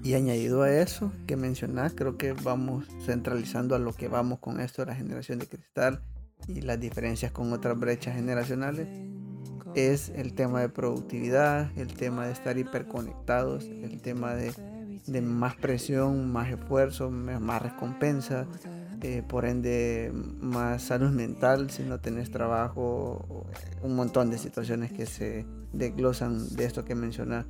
Y 0.03 0.15
añadido 0.15 0.63
a 0.63 0.71
eso 0.71 1.13
que 1.27 1.37
mencionás, 1.37 1.95
creo 1.95 2.19
que 2.19 2.33
vamos 2.33 2.87
centralizando 3.05 3.75
a 3.75 3.79
lo 3.79 3.93
que 3.93 4.09
vamos 4.09 4.39
con 4.41 4.61
esto 4.61 4.83
de 4.83 4.87
la 4.87 4.95
generación 4.95 5.39
de 5.39 5.47
cristal 5.47 6.03
y 6.49 6.61
las 6.61 6.79
diferencias 6.79 7.33
con 7.33 7.53
otras 7.53 7.79
brechas 7.79 8.17
generacionales, 8.17 8.89
es 9.75 10.11
el 10.11 10.35
tema 10.35 10.61
de 10.61 10.69
productividad, 10.69 11.71
el 11.79 11.95
tema 11.95 12.27
de 12.27 12.33
estar 12.33 12.59
hiperconectados, 12.59 13.65
el 13.65 14.03
tema 14.03 14.35
de, 14.35 14.53
de 15.07 15.21
más 15.21 15.57
presión, 15.57 16.31
más 16.31 16.51
esfuerzo, 16.51 17.11
más 17.11 17.63
recompensa, 17.63 18.47
eh, 19.01 19.23
por 19.27 19.47
ende 19.47 20.13
más 20.41 20.83
salud 20.83 21.11
mental 21.11 21.71
si 21.71 21.83
no 21.83 21.99
tenés 21.99 22.31
trabajo, 22.31 23.47
un 23.83 23.97
montón 23.97 24.31
de 24.31 24.39
situaciones 24.39 24.93
que 24.93 25.07
se 25.07 25.45
desglosan 25.73 26.55
de 26.55 26.65
esto 26.65 26.85
que 26.85 26.95
mencionas. 26.95 27.47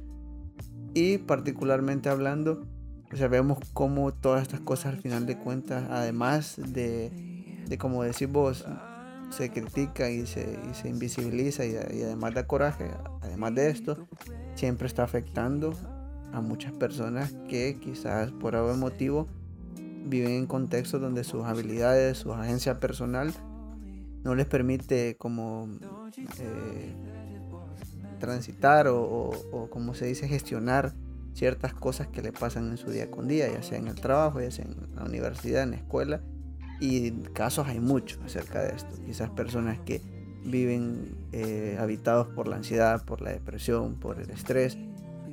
Y 0.95 1.19
particularmente 1.19 2.09
hablando, 2.09 2.67
o 3.13 3.17
sea, 3.17 3.29
vemos 3.29 3.59
cómo 3.75 4.13
todas 4.15 4.43
estas 4.43 4.61
cosas 4.61 4.95
al 4.95 5.01
final 5.01 5.27
de 5.27 5.39
cuentas, 5.39 5.85
además 5.91 6.57
de, 6.57 7.11
de 7.67 7.79
como 7.79 8.03
decís 8.03 8.31
vos, 8.31 8.67
se 9.31 9.51
critica 9.51 10.11
y 10.11 10.27
se, 10.27 10.59
y 10.71 10.75
se 10.75 10.89
invisibiliza 10.89 11.65
y, 11.65 11.73
y, 11.73 12.03
además 12.03 12.35
da 12.35 12.47
coraje, 12.47 12.91
además 13.23 13.55
de 13.55 13.71
esto, 13.71 14.07
siempre 14.55 14.87
está 14.87 15.05
afectando 15.05 15.73
a 16.33 16.41
muchas 16.41 16.73
personas 16.73 17.35
que 17.49 17.79
quizás 17.81 18.33
por 18.33 18.57
algún 18.57 18.81
motivo 18.81 19.27
viven 20.05 20.33
en 20.33 20.47
contextos 20.47 21.01
donde 21.01 21.25
sus 21.25 21.45
habilidades, 21.45 22.19
su 22.19 22.33
agencia 22.33 22.81
personal 22.81 23.33
no 24.25 24.35
les 24.35 24.47
permite 24.47 25.17
como 25.17 25.69
eh, 26.39 26.95
transitar 28.19 28.87
o, 28.89 29.69
como 29.71 29.95
se 29.95 30.07
dice 30.07 30.29
gestionar 30.29 30.93
ciertas 31.35 31.75
cosas 31.75 32.09
que 32.09 32.23
le 32.23 32.33
pasan 32.33 32.71
en 32.71 32.77
su 32.77 32.91
día 32.91 33.11
con 33.11 33.27
día, 33.27 33.51
ya 33.51 33.63
sea 33.63 33.79
en 33.79 33.89
el 33.89 33.97
trabajo, 33.97 34.41
ya 34.41 34.51
sea 34.51 34.65
en 34.65 34.95
la 34.95 35.05
universidad, 35.05 35.63
en 35.65 35.71
la 35.73 35.77
escuela. 35.77 36.21
Y 36.81 37.11
casos 37.33 37.67
hay 37.69 37.81
muchos 37.81 38.21
acerca 38.25 38.61
de 38.61 38.75
esto. 38.75 38.95
Quizás 39.05 39.31
personas 39.31 39.79
que 39.81 40.01
viven 40.45 41.17
eh, 41.33 41.77
habitados 41.81 42.29
por 42.29 42.49
la 42.49 42.57
ansiedad, 42.57 43.05
por 43.05 43.23
la 43.23 43.31
depresión, 43.31 43.95
por 43.95 44.21
el 44.21 44.31
estrés 44.31 44.77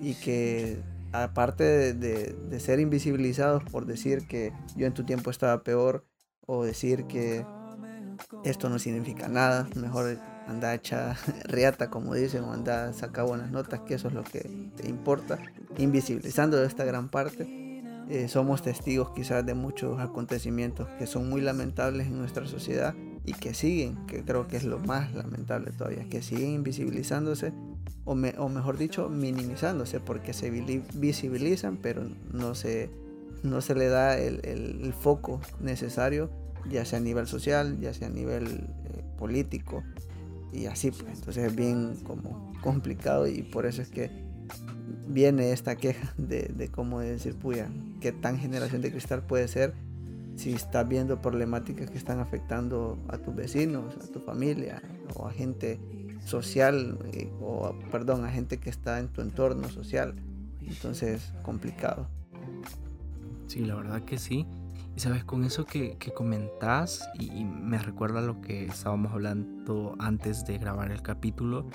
y 0.02 0.16
que 0.16 0.82
aparte 1.12 1.94
de, 1.94 2.60
ser 2.60 2.80
invisibilizados 2.80 3.64
por 3.64 3.86
decir 3.86 4.28
que 4.28 4.54
yo 4.76 4.86
en 4.86 4.94
tu 4.94 5.04
tiempo 5.04 5.32
estaba 5.32 5.64
peor 5.64 6.06
o 6.46 6.64
decir 6.64 7.06
que 7.06 7.46
esto 8.44 8.70
no 8.70 8.80
significa 8.80 9.28
nada, 9.28 9.68
mejor 9.76 10.18
anda 10.48 10.74
hecha 10.74 11.16
reata 11.46 11.90
como 11.90 12.14
dicen 12.14 12.44
o 12.44 12.54
anda 12.54 12.92
saca 12.94 13.24
buenas 13.24 13.52
notas, 13.52 13.82
que 13.82 13.96
eso 13.96 14.08
es 14.08 14.14
lo 14.14 14.24
que 14.24 14.72
te 14.76 14.88
importa, 14.88 15.40
invisibilizando 15.78 16.64
esta 16.64 16.84
gran 16.86 17.10
parte. 17.10 17.48
Eh, 18.10 18.28
somos 18.28 18.64
testigos 18.64 19.12
quizás 19.12 19.46
de 19.46 19.54
muchos 19.54 20.00
acontecimientos 20.00 20.88
que 20.98 21.06
son 21.06 21.30
muy 21.30 21.42
lamentables 21.42 22.08
en 22.08 22.18
nuestra 22.18 22.48
sociedad 22.48 22.96
y 23.24 23.34
que 23.34 23.54
siguen, 23.54 24.08
que 24.08 24.24
creo 24.24 24.48
que 24.48 24.58
es 24.58 24.64
lo 24.64 24.80
más 24.80 25.14
lamentable 25.14 25.72
todavía, 25.72 26.10
que 26.10 26.24
siguen 26.24 26.50
invisibilizándose 26.50 27.54
o, 28.06 28.16
mejor 28.16 28.78
dicho, 28.78 29.10
minimizándose 29.10 30.00
porque 30.00 30.34
se 30.34 30.50
visibilizan, 30.50 31.78
pero 31.78 32.04
no 32.32 32.56
se, 32.56 32.90
no 33.44 33.62
se 33.62 33.76
le 33.76 33.88
da 33.88 34.18
el, 34.18 34.94
foco 34.94 35.42
necesario, 35.60 36.30
ya 36.70 36.86
sea 36.86 37.00
a 37.00 37.02
nivel 37.02 37.28
social, 37.28 37.80
ya 37.80 37.94
sea 37.94 38.08
a 38.08 38.12
nivel 38.12 38.48
eh, 38.48 39.04
político, 39.18 39.84
y 40.52 40.66
así, 40.66 40.92
pues. 40.92 41.20
Entonces 41.20 41.46
es 41.46 41.56
bien 41.56 41.96
como 42.04 42.54
complicado 42.62 43.28
y 43.28 43.44
por 43.44 43.66
eso 43.66 43.82
es 43.82 43.90
que 43.90 44.10
viene 45.08 45.52
esta 45.52 45.76
queja 45.76 46.14
de, 46.18 46.52
de 46.56 46.70
cómo 46.70 47.00
decir, 47.00 47.36
puya, 47.36 47.70
qué 48.02 48.12
tan 48.12 48.38
generación 48.38 48.82
de 48.82 48.92
cristal 48.92 49.24
puede 49.24 49.48
ser 49.48 49.74
si 50.40 50.54
estás 50.54 50.88
viendo 50.88 51.22
problemáticas 51.22 51.90
que 51.90 51.98
están 51.98 52.20
afectando 52.20 52.98
a 53.10 53.18
tus 53.18 53.36
vecinos, 53.36 53.98
a 53.98 54.08
tu 54.08 54.22
familia 54.22 54.82
o 55.16 55.28
a 55.28 55.32
gente 55.32 55.80
social 56.26 57.00
eh, 57.14 57.32
o 57.42 57.74
perdón 57.92 58.26
a 58.26 58.32
gente 58.32 58.58
que 58.58 58.70
está 58.70 59.00
en 59.00 59.08
tu 59.08 59.22
entorno 59.22 59.70
social. 59.70 60.16
Entonces 60.62 61.34
complicado. 61.44 62.08
Sí 63.48 63.60
la 63.66 63.76
verdad 63.76 64.04
que 64.04 64.18
sí. 64.18 64.46
Y 64.96 65.00
sabes 65.00 65.24
con 65.24 65.44
eso 65.44 65.66
que, 65.66 65.98
que 65.98 66.12
comentás 66.12 67.08
y, 67.20 67.46
me 67.46 67.78
recuerda 67.78 68.22
lo 68.22 68.42
que 68.42 68.66
estábamos 68.66 69.14
hablando 69.14 69.96
antes 70.00 70.46
de 70.46 70.58
grabar 70.58 70.92
el 70.92 71.02
capítulo 71.02 71.68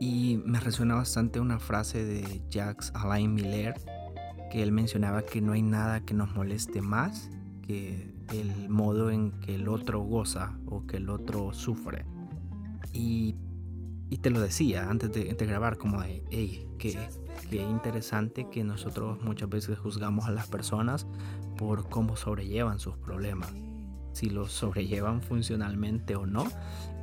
y 0.00 0.40
me 0.44 0.60
resuena 0.60 0.94
bastante 0.94 1.40
una 1.40 1.58
frase 1.58 2.04
de 2.04 2.42
Jacques 2.48 2.92
Alain 2.94 3.34
Miller 3.34 3.74
que 4.50 4.62
él 4.62 4.72
mencionaba 4.72 5.22
que 5.22 5.40
no 5.40 5.52
hay 5.52 5.62
nada 5.62 6.00
que 6.00 6.14
nos 6.14 6.34
moleste 6.34 6.80
más 6.80 7.30
que 7.66 8.14
el 8.32 8.68
modo 8.68 9.10
en 9.10 9.32
que 9.40 9.56
el 9.56 9.68
otro 9.68 10.00
goza 10.00 10.58
o 10.66 10.86
que 10.86 10.98
el 10.98 11.10
otro 11.10 11.52
sufre. 11.52 12.06
Y 12.92 13.36
y 14.10 14.18
te 14.18 14.30
lo 14.30 14.40
decía 14.40 14.88
antes 14.88 15.12
de, 15.12 15.34
grabar, 15.34 15.76
como 15.76 16.00
de, 16.00 16.24
hey, 16.30 16.66
qué, 16.78 16.98
qué 17.50 17.62
interesante 17.62 18.48
que 18.50 18.64
nosotros 18.64 19.22
muchas 19.22 19.48
veces 19.48 19.78
juzgamos 19.78 20.26
a 20.26 20.30
las 20.30 20.48
personas 20.48 21.06
por 21.56 21.88
cómo 21.88 22.16
sobrellevan 22.16 22.78
sus 22.78 22.96
problemas, 22.96 23.52
si 24.12 24.30
los 24.30 24.52
sobrellevan 24.52 25.20
funcionalmente 25.20 26.16
o 26.16 26.26
no. 26.26 26.46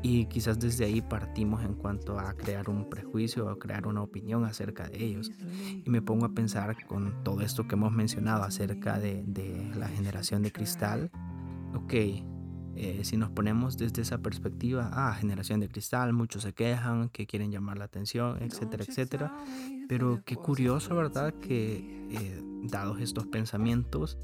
Y 0.02 0.26
quizás 0.26 0.60
desde 0.60 0.86
ahí 0.86 1.02
partimos 1.02 1.64
en 1.64 1.74
cuanto 1.74 2.20
a 2.20 2.34
crear 2.34 2.70
un 2.70 2.90
prejuicio 2.90 3.52
o 3.52 3.58
crear 3.58 3.88
una 3.88 4.04
opinión 4.04 4.46
acerca 4.46 4.88
de 4.88 5.04
ellos. 5.04 5.32
Y 5.84 5.90
me 5.90 6.02
pongo 6.02 6.26
a 6.26 6.34
pensar 6.34 6.86
con 6.86 7.24
todo 7.24 7.42
esto 7.42 7.68
que 7.68 7.74
hemos 7.74 7.92
mencionado 7.92 8.44
acerca 8.44 9.00
de, 9.00 9.24
de 9.26 9.72
la 9.76 9.88
generación 9.88 10.44
de 10.44 10.52
cristal. 10.52 11.10
Ok, 11.74 11.94
eh, 12.76 13.02
si 13.04 13.18
nos 13.18 13.30
ponemos 13.30 13.78
desde 13.78 14.02
esa 14.02 14.18
perspectiva, 14.18 14.90
ah, 14.94 15.14
generación 15.14 15.60
de 15.60 15.70
cristal, 15.70 16.14
muchos 16.14 16.44
se 16.44 16.54
quejan, 16.54 17.10
que 17.10 17.26
quieren 17.26 17.52
llamar 17.52 17.78
la 17.78 17.86
atención, 17.86 18.38
etcétera, 18.42 18.84
etcétera. 18.88 19.34
Pero 19.88 20.22
qué 20.26 20.36
curioso, 20.36 20.96
¿verdad? 20.96 21.34
Que 21.36 22.08
eh, 22.12 22.42
dados 22.64 23.00
estos 23.00 23.28
pensamientos, 23.28 24.18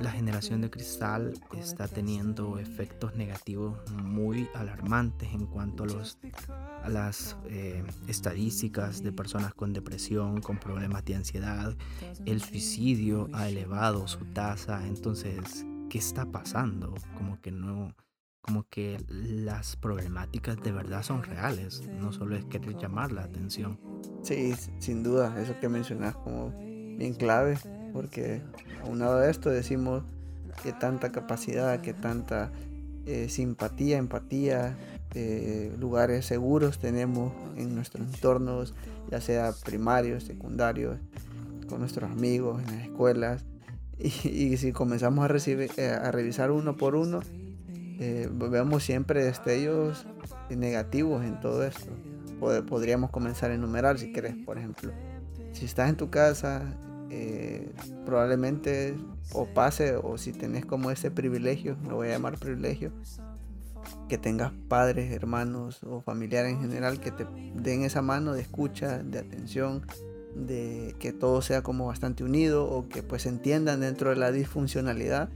la 0.00 0.10
generación 0.10 0.60
de 0.60 0.70
cristal 0.70 1.32
está 1.56 1.88
teniendo 1.88 2.58
efectos 2.58 3.14
negativos 3.14 3.78
muy 3.90 4.48
alarmantes 4.54 5.32
en 5.32 5.46
cuanto 5.46 5.84
a, 5.84 5.86
los, 5.86 6.18
a 6.82 6.88
las 6.88 7.36
eh, 7.46 7.84
estadísticas 8.06 9.02
de 9.02 9.12
personas 9.12 9.54
con 9.54 9.72
depresión, 9.72 10.40
con 10.40 10.58
problemas 10.58 11.04
de 11.04 11.16
ansiedad. 11.16 11.76
El 12.26 12.40
suicidio 12.42 13.28
ha 13.32 13.48
elevado 13.48 14.06
su 14.06 14.24
tasa. 14.26 14.86
Entonces, 14.86 15.64
qué 15.88 15.98
está 15.98 16.26
pasando, 16.26 16.94
como 17.16 17.40
que 17.40 17.50
no, 17.50 17.94
como 18.40 18.64
que 18.68 18.98
las 19.08 19.76
problemáticas 19.76 20.56
de 20.62 20.72
verdad 20.72 21.02
son 21.02 21.22
reales, 21.22 21.82
no 22.00 22.12
solo 22.12 22.36
es 22.36 22.44
querer 22.46 22.76
llamar 22.76 23.12
la 23.12 23.22
atención. 23.22 23.78
Sí, 24.22 24.54
sin 24.78 25.02
duda, 25.02 25.40
eso 25.40 25.58
que 25.60 25.68
mencionas 25.68 26.14
como 26.16 26.50
bien 26.96 27.14
clave, 27.14 27.58
porque 27.92 28.42
aunado 28.84 29.18
a 29.18 29.30
esto 29.30 29.50
decimos 29.50 30.02
que 30.62 30.72
tanta 30.72 31.12
capacidad, 31.12 31.80
que 31.80 31.94
tanta 31.94 32.50
eh, 33.06 33.28
simpatía, 33.28 33.98
empatía, 33.98 34.76
eh, 35.14 35.74
lugares 35.78 36.26
seguros 36.26 36.78
tenemos 36.78 37.32
en 37.56 37.74
nuestros 37.74 38.06
entornos, 38.06 38.74
ya 39.10 39.20
sea 39.20 39.52
primarios, 39.64 40.24
secundarios, 40.24 40.98
con 41.68 41.80
nuestros 41.80 42.10
amigos, 42.10 42.62
en 42.62 42.76
las 42.76 42.84
escuelas, 42.86 43.44
y, 43.98 44.56
si 44.56 44.72
comenzamos 44.72 45.24
a, 45.24 45.28
recibir, 45.28 45.70
eh, 45.76 45.90
a 45.90 46.10
revisar 46.10 46.50
uno 46.50 46.76
por 46.76 46.94
uno, 46.94 47.20
eh, 48.00 48.28
vemos 48.32 48.84
siempre 48.84 49.24
destellos 49.24 50.06
negativos 50.50 51.24
en 51.24 51.40
todo 51.40 51.64
esto. 51.64 51.90
podríamos 52.68 53.10
comenzar 53.10 53.50
a 53.50 53.54
enumerar 53.54 53.98
si 53.98 54.12
querés, 54.12 54.36
por 54.44 54.58
ejemplo. 54.58 54.92
Si 55.52 55.64
estás 55.64 55.88
en 55.88 55.96
tu 55.96 56.08
casa, 56.10 56.76
eh, 57.10 57.72
probablemente 58.04 58.96
o 59.32 59.46
pase 59.46 59.96
o 59.96 60.18
si 60.18 60.32
tenés 60.32 60.64
como 60.64 60.90
ese 60.90 61.10
privilegio, 61.10 61.76
lo 61.88 61.96
voy 61.96 62.08
a 62.08 62.12
llamar 62.12 62.38
privilegio, 62.38 62.92
que 64.08 64.18
tengas 64.18 64.52
padres, 64.68 65.10
hermanos 65.12 65.82
o 65.84 66.00
familiares 66.02 66.52
en 66.52 66.60
general 66.60 67.00
que 67.00 67.10
te 67.10 67.26
den 67.54 67.82
esa 67.82 68.02
mano 68.02 68.34
de 68.34 68.42
escucha, 68.42 68.98
de 68.98 69.18
atención, 69.18 69.82
de 70.46 70.94
que 70.98 71.12
todo 71.12 71.42
sea 71.42 71.62
como 71.62 71.86
bastante 71.86 72.24
unido 72.24 72.64
o 72.64 72.88
que 72.88 73.02
pues 73.02 73.26
entiendan 73.26 73.80
dentro 73.80 74.10
de 74.10 74.16
la 74.16 74.30
disfuncionalidad. 74.30 75.28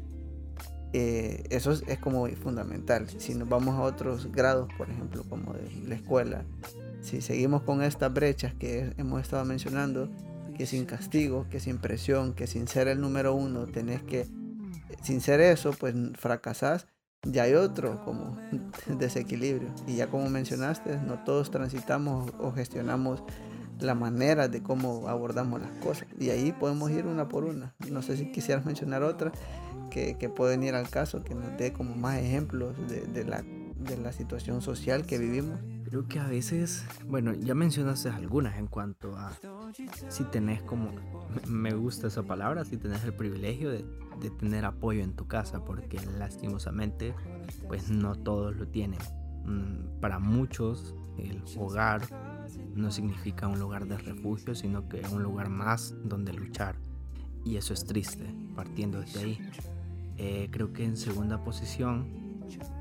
Eh, 0.93 1.45
eso 1.51 1.73
es, 1.73 1.99
como 1.99 2.29
fundamental. 2.29 3.09
Si 3.19 3.35
nos 3.35 3.49
vamos 3.49 3.77
a 3.77 3.83
otros 3.83 4.31
grados, 4.31 4.69
por 4.77 4.91
ejemplo, 4.91 5.25
como 5.29 5.55
de 5.55 5.71
la 5.89 5.95
escuela, 5.95 6.45
si 7.01 7.21
seguimos 7.21 7.63
con 7.63 7.83
estas 7.83 8.13
brechas 8.13 8.55
que 8.55 8.93
hemos 8.99 9.21
estado 9.23 9.45
mencionando, 9.45 10.11
que 10.57 10.67
sin 10.67 10.85
castigo, 10.85 11.47
que 11.51 11.61
sin 11.61 11.79
presión, 11.79 12.35
que 12.35 12.47
sin 12.47 12.69
ser 12.69 12.89
el 12.89 13.01
número 13.01 13.35
uno, 13.35 13.67
tenés 13.67 14.03
que, 14.03 14.29
sin 15.03 15.21
ser 15.21 15.41
eso, 15.41 15.73
pues 15.73 15.95
fracasás, 16.15 16.87
ya 17.23 17.45
hay 17.45 17.55
otro 17.55 18.05
como 18.05 18.39
desequilibrio. 18.99 19.71
Y 19.87 19.97
ya 19.97 20.09
como 20.09 20.29
mencionaste, 20.29 20.99
no 20.99 21.25
todos 21.25 21.51
transitamos 21.51 22.33
o 22.39 22.53
gestionamos 22.53 23.23
la 23.83 23.95
manera 23.95 24.49
de 24.49 24.63
cómo 24.63 25.09
abordamos 25.09 25.61
las 25.61 25.73
cosas. 25.73 26.07
Y 26.19 26.31
ahí 26.31 26.53
podemos 26.53 26.91
ir 26.91 27.07
una 27.07 27.29
por 27.29 27.45
una. 27.45 27.75
No 27.91 28.03
sé 28.03 28.17
si 28.17 28.33
quisieras 28.33 28.65
mencionar 28.65 29.03
otra 29.03 29.33
que, 29.91 30.17
que 30.19 30.29
pueden 30.29 30.63
ir 30.63 30.75
al 30.75 30.89
caso, 30.89 31.23
que 31.23 31.35
nos 31.35 31.57
dé 31.57 31.73
como 31.73 31.95
más 31.95 32.17
ejemplos 32.17 32.77
de, 32.89 33.03
de, 33.03 33.25
la, 33.25 33.43
de 33.43 33.97
la 33.99 34.13
situación 34.13 34.63
social 34.63 35.07
que 35.07 35.19
vivimos. 35.19 35.61
Creo 35.85 36.07
que 36.09 36.19
a 36.19 36.27
veces, 36.27 36.85
bueno, 37.07 37.35
ya 37.35 37.55
mencionaste 37.55 38.09
algunas 38.09 38.57
en 38.59 38.67
cuanto 38.67 39.15
a 39.17 39.33
si 40.09 40.25
tenés 40.25 40.63
como, 40.63 40.91
me 41.47 41.75
gusta 41.75 42.07
esa 42.07 42.23
palabra, 42.23 42.65
si 42.65 42.79
tenés 42.79 43.05
el 43.05 43.13
privilegio 43.13 43.71
de, 43.71 43.85
de 44.21 44.31
tener 44.31 44.65
apoyo 44.65 45.03
en 45.03 45.15
tu 45.15 45.27
casa, 45.27 45.65
porque 45.65 46.01
lastimosamente, 46.19 47.15
pues 47.69 47.91
no 47.91 48.15
todos 48.15 48.57
lo 48.57 48.69
tienen. 48.69 49.01
Mm, 49.45 50.01
para 50.01 50.19
muchos, 50.19 50.95
el 51.19 51.43
hogar 51.59 52.03
no 52.75 52.91
significa 52.91 53.49
un 53.49 53.59
lugar 53.59 53.87
de 53.87 53.99
refugio, 53.99 54.55
sino 54.55 54.89
que 54.89 55.03
un 55.13 55.23
lugar 55.23 55.49
más 55.49 55.95
donde 56.05 56.33
luchar. 56.33 56.77
Y 57.45 57.57
eso 57.57 57.75
es 57.75 57.85
triste, 57.85 58.35
partiendo 58.55 59.01
desde 59.01 59.21
ahí. 59.21 59.39
Eh, 60.17 60.49
creo 60.51 60.73
que 60.73 60.85
en 60.85 60.97
segunda 60.97 61.43
posición 61.43 62.23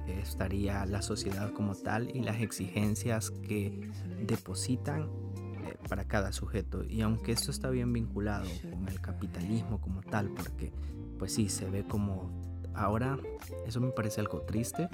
estaría 0.08 0.86
la 0.86 1.02
sociedad 1.02 1.52
como 1.54 1.76
tal 1.76 2.16
y 2.16 2.22
las 2.22 2.42
exigencias 2.42 3.32
que 3.32 3.90
depositan 4.26 5.04
eh, 5.04 5.78
para 5.90 6.06
cada 6.06 6.32
sujeto. 6.32 6.84
Y 6.84 7.02
aunque 7.02 7.32
esto 7.32 7.52
está 7.52 7.70
bien 7.70 7.94
vinculado 7.94 8.46
con 8.70 8.88
el 8.88 9.00
capitalismo 9.02 9.80
como 9.80 10.02
tal, 10.02 10.30
porque 10.30 10.72
pues 11.18 11.34
sí, 11.34 11.50
se 11.50 11.70
ve 11.70 11.84
como 11.84 12.32
ahora, 12.74 13.18
eso 13.66 13.80
me 13.80 13.92
parece 13.92 14.22
algo 14.22 14.42
triste. 14.42 14.90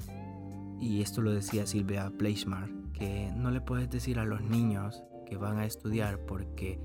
Y 0.79 1.01
esto 1.01 1.21
lo 1.21 1.31
decía 1.31 1.65
Silvia 1.65 2.11
Pleischmar, 2.17 2.69
que 2.97 3.31
no 3.35 3.51
le 3.51 3.61
puedes 3.61 3.89
decir 3.89 4.17
a 4.17 4.25
los 4.25 4.41
niños 4.41 5.03
que 5.27 5.37
van 5.37 5.59
a 5.59 5.65
estudiar 5.65 6.19
porque, 6.25 6.79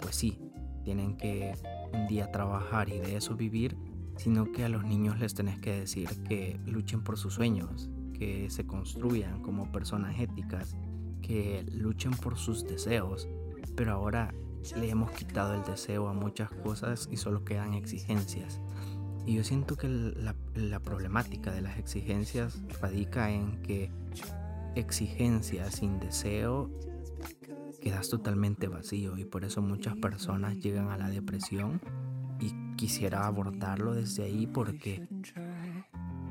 pues 0.00 0.16
sí, 0.16 0.40
tienen 0.84 1.16
que 1.16 1.54
un 1.92 2.06
día 2.06 2.30
trabajar 2.30 2.88
y 2.88 2.98
de 2.98 3.16
eso 3.16 3.36
vivir, 3.36 3.76
sino 4.16 4.50
que 4.52 4.64
a 4.64 4.68
los 4.68 4.84
niños 4.84 5.18
les 5.18 5.34
tenés 5.34 5.58
que 5.58 5.80
decir 5.80 6.08
que 6.28 6.58
luchen 6.64 7.02
por 7.02 7.18
sus 7.18 7.34
sueños, 7.34 7.90
que 8.14 8.48
se 8.48 8.66
construyan 8.66 9.42
como 9.42 9.70
personas 9.70 10.18
éticas, 10.18 10.76
que 11.20 11.66
luchen 11.70 12.12
por 12.12 12.38
sus 12.38 12.64
deseos, 12.64 13.28
pero 13.76 13.92
ahora 13.92 14.32
le 14.76 14.88
hemos 14.88 15.10
quitado 15.10 15.54
el 15.54 15.62
deseo 15.64 16.08
a 16.08 16.14
muchas 16.14 16.48
cosas 16.50 17.06
y 17.10 17.18
solo 17.18 17.44
quedan 17.44 17.74
exigencias. 17.74 18.62
Y 19.26 19.34
yo 19.34 19.44
siento 19.44 19.76
que 19.76 19.88
la, 19.88 20.34
la 20.54 20.80
problemática 20.80 21.52
de 21.52 21.60
las 21.60 21.78
exigencias 21.78 22.62
radica 22.80 23.30
en 23.30 23.62
que 23.62 23.90
exigencia 24.76 25.70
sin 25.70 25.98
deseo 25.98 26.70
quedas 27.84 28.08
totalmente 28.08 28.66
vacío. 28.66 29.18
Y 29.18 29.26
por 29.26 29.44
eso 29.44 29.60
muchas 29.60 29.94
personas 29.96 30.58
llegan 30.58 30.90
a 30.90 30.96
la 30.96 31.10
depresión. 31.10 31.80
Y 32.40 32.52
quisiera 32.76 33.26
abordarlo 33.26 33.94
desde 33.94 34.24
ahí 34.24 34.46
porque 34.46 35.06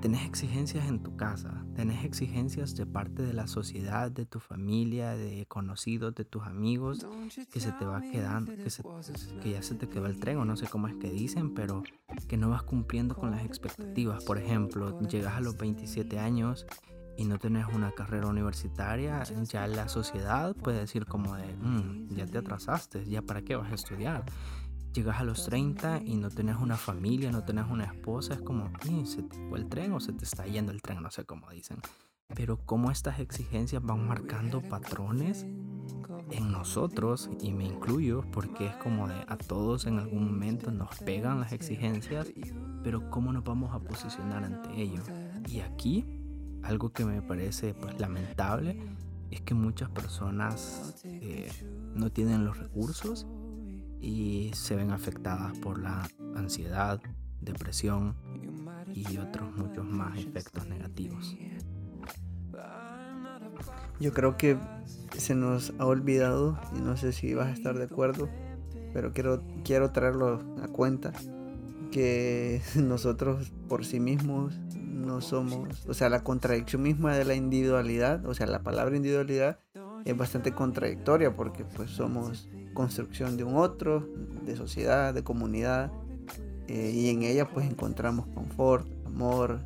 tenés 0.01 0.25
exigencias 0.25 0.89
en 0.89 1.01
tu 1.01 1.15
casa, 1.15 1.63
tenés 1.75 2.03
exigencias 2.03 2.75
de 2.75 2.85
parte 2.85 3.23
de 3.23 3.31
la 3.31 3.47
sociedad, 3.47 4.11
de 4.11 4.25
tu 4.25 4.41
familia, 4.41 5.15
de 5.15 5.45
conocidos, 5.45 6.13
de 6.13 6.25
tus 6.25 6.43
amigos, 6.43 7.07
que 7.49 7.61
se 7.61 7.71
te 7.71 7.85
va 7.85 8.01
quedando, 8.01 8.51
que, 8.51 8.69
que 9.41 9.51
ya 9.51 9.63
se 9.63 9.75
te 9.75 9.87
quedó 9.87 10.07
el 10.07 10.19
tren 10.19 10.39
o 10.39 10.45
no 10.45 10.57
sé 10.57 10.67
cómo 10.67 10.89
es 10.89 10.95
que 10.97 11.09
dicen, 11.09 11.53
pero 11.53 11.83
que 12.27 12.35
no 12.35 12.49
vas 12.49 12.63
cumpliendo 12.63 13.15
con 13.15 13.31
las 13.31 13.45
expectativas. 13.45 14.25
Por 14.25 14.37
ejemplo, 14.37 14.99
llegas 15.07 15.35
a 15.35 15.39
los 15.39 15.57
27 15.57 16.19
años 16.19 16.65
y 17.17 17.25
no 17.25 17.37
tenés 17.37 17.67
una 17.73 17.91
carrera 17.91 18.27
universitaria, 18.27 19.23
ya 19.23 19.67
la 19.67 19.87
sociedad 19.87 20.55
puede 20.55 20.79
decir 20.79 21.05
como 21.05 21.35
de, 21.35 21.55
mm, 21.55 22.15
ya 22.15 22.25
te 22.25 22.37
atrasaste, 22.37 23.05
ya 23.05 23.21
para 23.21 23.41
qué 23.41 23.55
vas 23.55 23.71
a 23.71 23.75
estudiar. 23.75 24.23
Llegas 24.93 25.19
a 25.19 25.23
los 25.23 25.45
30 25.45 26.01
y 26.03 26.15
no 26.15 26.29
tenés 26.29 26.57
una 26.57 26.77
familia, 26.77 27.31
no 27.31 27.43
tenés 27.43 27.65
una 27.69 27.85
esposa, 27.85 28.35
es 28.35 28.41
como, 28.41 28.71
se 29.05 29.23
te 29.23 29.49
fue 29.49 29.59
el 29.59 29.67
tren 29.67 29.93
o 29.93 29.99
se 29.99 30.13
te 30.13 30.25
está 30.25 30.45
yendo 30.45 30.71
el 30.71 30.81
tren, 30.81 31.01
no 31.01 31.09
sé 31.11 31.25
cómo 31.25 31.49
dicen. 31.49 31.77
Pero 32.35 32.57
cómo 32.57 32.91
estas 32.91 33.19
exigencias 33.19 33.83
van 33.83 34.07
marcando 34.07 34.61
patrones 34.61 35.45
en 36.31 36.51
nosotros, 36.51 37.29
y 37.41 37.51
me 37.51 37.65
incluyo, 37.65 38.23
porque 38.31 38.67
es 38.67 38.75
como 38.77 39.07
de 39.07 39.15
a 39.27 39.37
todos 39.37 39.85
en 39.85 39.99
algún 39.99 40.25
momento 40.25 40.71
nos 40.71 40.97
pegan 40.99 41.39
las 41.39 41.53
exigencias, 41.53 42.31
pero 42.83 43.09
cómo 43.09 43.33
nos 43.33 43.43
vamos 43.43 43.73
a 43.73 43.79
posicionar 43.79 44.43
ante 44.43 44.81
ello. 44.81 45.01
Y 45.47 45.59
aquí 45.59 46.22
algo 46.63 46.91
que 46.91 47.05
me 47.05 47.21
parece 47.21 47.73
pues, 47.73 47.99
lamentable 47.99 48.79
es 49.31 49.41
que 49.41 49.53
muchas 49.53 49.89
personas 49.89 51.01
eh, 51.05 51.49
no 51.95 52.11
tienen 52.11 52.45
los 52.45 52.57
recursos 52.57 53.25
y 53.99 54.51
se 54.53 54.75
ven 54.75 54.91
afectadas 54.91 55.57
por 55.59 55.79
la 55.79 56.07
ansiedad, 56.35 57.01
depresión 57.41 58.15
y 58.93 59.17
otros 59.17 59.55
muchos 59.55 59.85
más 59.85 60.19
efectos 60.19 60.67
negativos. 60.67 61.35
Yo 63.99 64.13
creo 64.13 64.37
que 64.37 64.57
se 65.17 65.35
nos 65.35 65.73
ha 65.79 65.85
olvidado, 65.85 66.59
y 66.75 66.81
no 66.81 66.97
sé 66.97 67.13
si 67.13 67.33
vas 67.33 67.47
a 67.47 67.53
estar 67.53 67.77
de 67.77 67.85
acuerdo, 67.85 68.29
pero 68.93 69.13
quiero, 69.13 69.43
quiero 69.63 69.91
traerlo 69.91 70.43
a 70.61 70.67
cuenta, 70.67 71.13
que 71.91 72.61
nosotros 72.75 73.51
por 73.69 73.85
sí 73.85 73.99
mismos 73.99 74.59
no 75.05 75.21
somos, 75.21 75.85
o 75.87 75.93
sea, 75.93 76.09
la 76.09 76.23
contradicción 76.23 76.81
misma 76.81 77.15
de 77.15 77.25
la 77.25 77.35
individualidad, 77.35 78.25
o 78.25 78.33
sea, 78.33 78.47
la 78.47 78.63
palabra 78.63 78.95
individualidad 78.95 79.59
es 80.05 80.17
bastante 80.17 80.53
contradictoria 80.53 81.35
porque 81.35 81.65
pues 81.65 81.91
somos 81.91 82.49
construcción 82.73 83.37
de 83.37 83.43
un 83.43 83.55
otro, 83.55 84.07
de 84.45 84.55
sociedad, 84.55 85.13
de 85.13 85.23
comunidad, 85.23 85.91
eh, 86.67 86.91
y 86.93 87.09
en 87.09 87.23
ella 87.23 87.47
pues 87.49 87.69
encontramos 87.69 88.25
confort, 88.27 88.87
amor, 89.05 89.59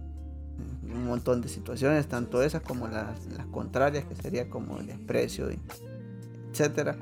un 0.84 1.06
montón 1.06 1.41
de 1.41 1.50
situaciones, 1.50 2.08
tanto 2.08 2.41
esas 2.41 2.62
como 2.62 2.88
las, 2.88 3.26
las 3.28 3.45
contrarias, 3.47 4.06
que 4.06 4.15
sería 4.15 4.50
como 4.50 4.80
el 4.80 4.88
desprecio, 4.88 5.47
etcétera. 6.52 6.97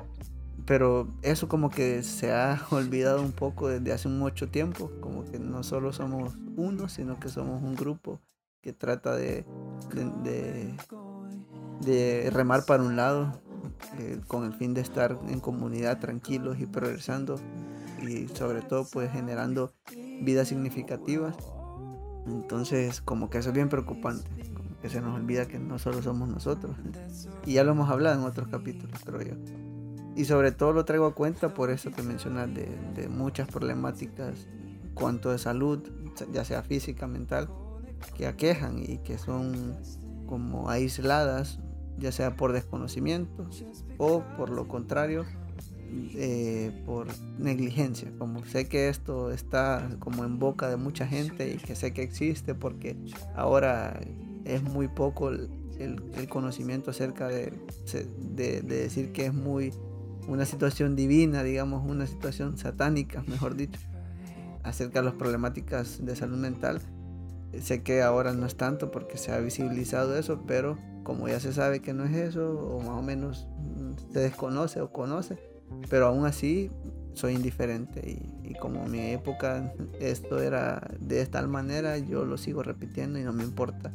Pero 0.66 1.08
eso 1.22 1.48
como 1.48 1.70
que 1.70 2.02
se 2.02 2.32
ha 2.32 2.60
olvidado 2.70 3.22
un 3.22 3.32
poco 3.32 3.68
desde 3.68 3.92
hace 3.92 4.08
mucho 4.08 4.48
tiempo, 4.48 4.90
como 5.00 5.24
que 5.24 5.38
no 5.38 5.62
solo 5.62 5.92
somos 5.92 6.34
uno, 6.56 6.88
sino 6.88 7.18
que 7.20 7.28
somos 7.28 7.62
un 7.62 7.76
grupo 7.76 8.20
que 8.60 8.72
trata 8.72 9.14
de, 9.14 9.44
de, 11.80 12.30
remar 12.32 12.64
para 12.64 12.82
un 12.82 12.96
lado 12.96 13.40
eh, 13.98 14.20
con 14.26 14.44
el 14.44 14.54
fin 14.54 14.74
de 14.74 14.80
estar 14.80 15.16
en 15.28 15.38
comunidad 15.38 16.00
tranquilos 16.00 16.58
y 16.58 16.66
progresando 16.66 17.36
y 18.02 18.26
sobre 18.28 18.62
todo 18.62 18.84
pues 18.90 19.12
generando 19.12 19.72
vidas 20.20 20.48
significativas. 20.48 21.36
Entonces 22.26 23.00
como 23.00 23.30
que 23.30 23.38
eso 23.38 23.50
es 23.50 23.54
bien 23.54 23.68
preocupante, 23.68 24.28
como 24.52 24.80
que 24.80 24.88
se 24.88 25.00
nos 25.00 25.14
olvida 25.14 25.46
que 25.46 25.60
no 25.60 25.78
solo 25.78 26.02
somos 26.02 26.28
nosotros. 26.28 26.74
Y 27.44 27.52
ya 27.52 27.62
lo 27.62 27.70
hemos 27.70 27.88
hablado 27.88 28.20
en 28.20 28.26
otros 28.26 28.48
capítulos, 28.48 28.98
creo 29.04 29.22
yo. 29.22 29.65
Y 30.16 30.24
sobre 30.24 30.50
todo 30.50 30.72
lo 30.72 30.86
traigo 30.86 31.04
a 31.04 31.14
cuenta 31.14 31.52
por 31.52 31.70
eso 31.70 31.92
que 31.92 32.02
mencionas 32.02 32.48
de, 32.54 33.08
muchas 33.08 33.48
problemáticas 33.48 34.48
cuanto 34.94 35.30
de 35.30 35.38
salud, 35.38 35.80
ya 36.32 36.42
sea 36.42 36.62
física, 36.62 37.06
mental, 37.06 37.50
que 38.16 38.26
aquejan 38.26 38.82
y 38.82 38.98
que 38.98 39.18
son 39.18 39.76
como 40.26 40.70
aisladas, 40.70 41.60
ya 41.98 42.12
sea 42.12 42.34
por 42.34 42.52
desconocimiento 42.52 43.46
o 43.98 44.22
por 44.38 44.48
lo 44.48 44.66
contrario, 44.66 45.26
eh, 46.14 46.72
por 46.86 47.08
negligencia. 47.38 48.10
Como 48.18 48.42
sé 48.46 48.68
que 48.68 48.88
esto 48.88 49.30
está 49.30 49.88
como 49.98 50.24
en 50.24 50.38
boca 50.38 50.70
de 50.70 50.76
mucha 50.76 51.06
gente 51.06 51.52
y 51.52 51.58
que 51.58 51.76
sé 51.76 51.92
que 51.92 52.02
existe 52.02 52.54
porque 52.54 52.96
ahora 53.34 54.00
es 54.44 54.62
muy 54.62 54.88
poco 54.88 55.30
el, 55.30 55.50
conocimiento 56.30 56.90
acerca 56.90 57.28
de, 57.28 57.52
de, 58.18 58.62
decir 58.62 59.12
que 59.12 59.26
es 59.26 59.34
muy 59.34 59.72
una 60.26 60.44
situación 60.44 60.96
divina, 60.96 61.42
digamos, 61.42 61.88
una 61.88 62.06
situación 62.06 62.56
satánica, 62.56 63.22
mejor 63.26 63.56
dicho, 63.56 63.80
acerca 64.62 65.00
de 65.00 65.06
las 65.06 65.14
problemáticas 65.14 66.04
de 66.04 66.16
salud 66.16 66.38
mental. 66.38 66.80
Sé 67.60 67.82
que 67.82 68.02
ahora 68.02 68.32
no 68.32 68.46
es 68.46 68.56
tanto 68.56 68.90
porque 68.90 69.18
se 69.18 69.32
ha 69.32 69.38
visibilizado 69.38 70.16
eso, 70.16 70.42
pero 70.46 70.78
como 71.04 71.28
ya 71.28 71.40
se 71.40 71.52
sabe 71.52 71.80
que 71.80 71.94
no 71.94 72.04
es 72.04 72.14
eso, 72.14 72.58
o 72.58 72.80
más 72.80 72.98
o 72.98 73.02
menos 73.02 73.48
mm, 73.58 74.12
se 74.12 74.20
desconoce 74.20 74.80
o 74.80 74.92
conoce, 74.92 75.38
pero 75.88 76.08
aún 76.08 76.26
así 76.26 76.70
soy 77.14 77.34
indiferente 77.34 78.00
y, 78.44 78.54
como 78.60 78.84
en 78.84 78.90
mi 78.90 79.00
época 79.10 79.72
esto 80.00 80.40
era 80.40 80.90
de 80.98 81.24
tal 81.26 81.48
manera, 81.48 81.98
yo 81.98 82.24
lo 82.24 82.36
sigo 82.36 82.62
repitiendo 82.62 83.18
y 83.18 83.22
no 83.22 83.32
me 83.32 83.44
importa 83.44 83.92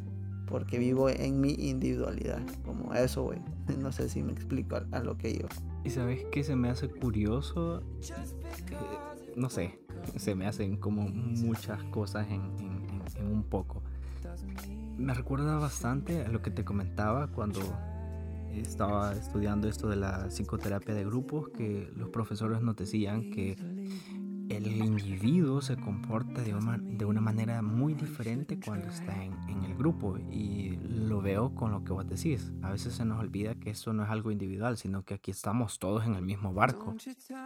porque 0.52 0.78
vivo 0.78 1.10
en 1.10 1.39
mi 1.39 1.54
individualidad, 1.54 2.41
como 2.65 2.94
eso, 2.94 3.24
güey. 3.24 3.39
No 3.80 3.91
sé 3.91 4.10
si 4.10 4.22
me 4.22 4.34
explico 4.34 4.82
a, 4.91 5.00
lo 5.00 5.17
que 5.17 5.34
yo. 5.34 5.48
Y 5.84 5.89
sabes 5.89 6.26
que 6.32 6.44
se 6.44 6.56
me 6.56 6.70
hace 6.70 6.89
curioso, 6.89 7.82
no 9.36 9.50
sé, 9.50 9.80
se 10.17 10.36
me 10.36 10.46
hacen 10.46 10.78
como 10.78 11.04
muchas 11.08 11.84
cosas 11.86 12.28
en, 12.30 12.41
en 13.15 13.28
un 13.28 13.44
poco. 13.44 13.82
Me 14.98 15.13
recuerda 15.13 15.58
bastante 15.58 16.24
a 16.24 16.28
lo 16.30 16.41
que 16.41 16.52
te 16.52 16.63
comentaba 16.63 17.28
cuando 17.28 17.62
estaba 18.54 19.13
estudiando 19.13 19.67
esto 19.67 19.88
de 19.88 19.96
la 19.96 20.28
psicoterapia 20.28 20.94
de 20.94 21.06
grupos, 21.06 21.50
que 21.50 21.89
los 21.96 22.10
profesores 22.10 22.62
nos 22.62 22.76
decían 22.76 23.32
que 23.32 23.56
el 24.58 24.68
individuo 24.68 25.62
se 25.62 25.78
comporta 25.78 26.42
de 26.42 26.54
una, 26.54 26.78
de 26.78 27.06
una 27.06 27.22
manera 27.22 27.62
muy 27.62 27.94
diferente 27.94 28.60
cuando 28.60 28.88
está 28.88 29.24
en, 29.24 29.34
en, 29.50 29.64
el 29.64 29.76
grupo 29.76 30.18
y 30.18 30.78
lo 30.82 31.22
veo 31.22 31.54
con 31.56 31.72
lo 31.72 31.84
que 31.84 31.94
vos 31.94 32.08
decís. 32.08 32.52
A 32.62 32.72
veces 32.72 32.94
se 32.94 33.06
nos 33.06 33.20
olvida 33.20 33.56
que 33.56 33.72
eso 33.72 33.94
no 33.94 34.04
es 34.04 34.10
algo 34.10 34.32
individual, 34.32 34.78
sino 34.78 35.04
que 35.04 35.16
aquí 35.16 35.32
estamos 35.32 35.80
todos 35.80 36.06
en 36.06 36.16
el 36.16 36.24
mismo 36.24 36.54
barco, 36.54 36.96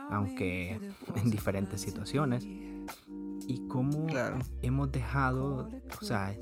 aunque 0.09 0.79
en 1.15 1.31
diferentes 1.31 1.81
situaciones. 1.81 2.45
Y 3.47 3.67
cómo 3.67 4.07
hemos 4.61 4.91
dejado, 4.91 5.69
o 6.01 6.05
sea, 6.05 6.35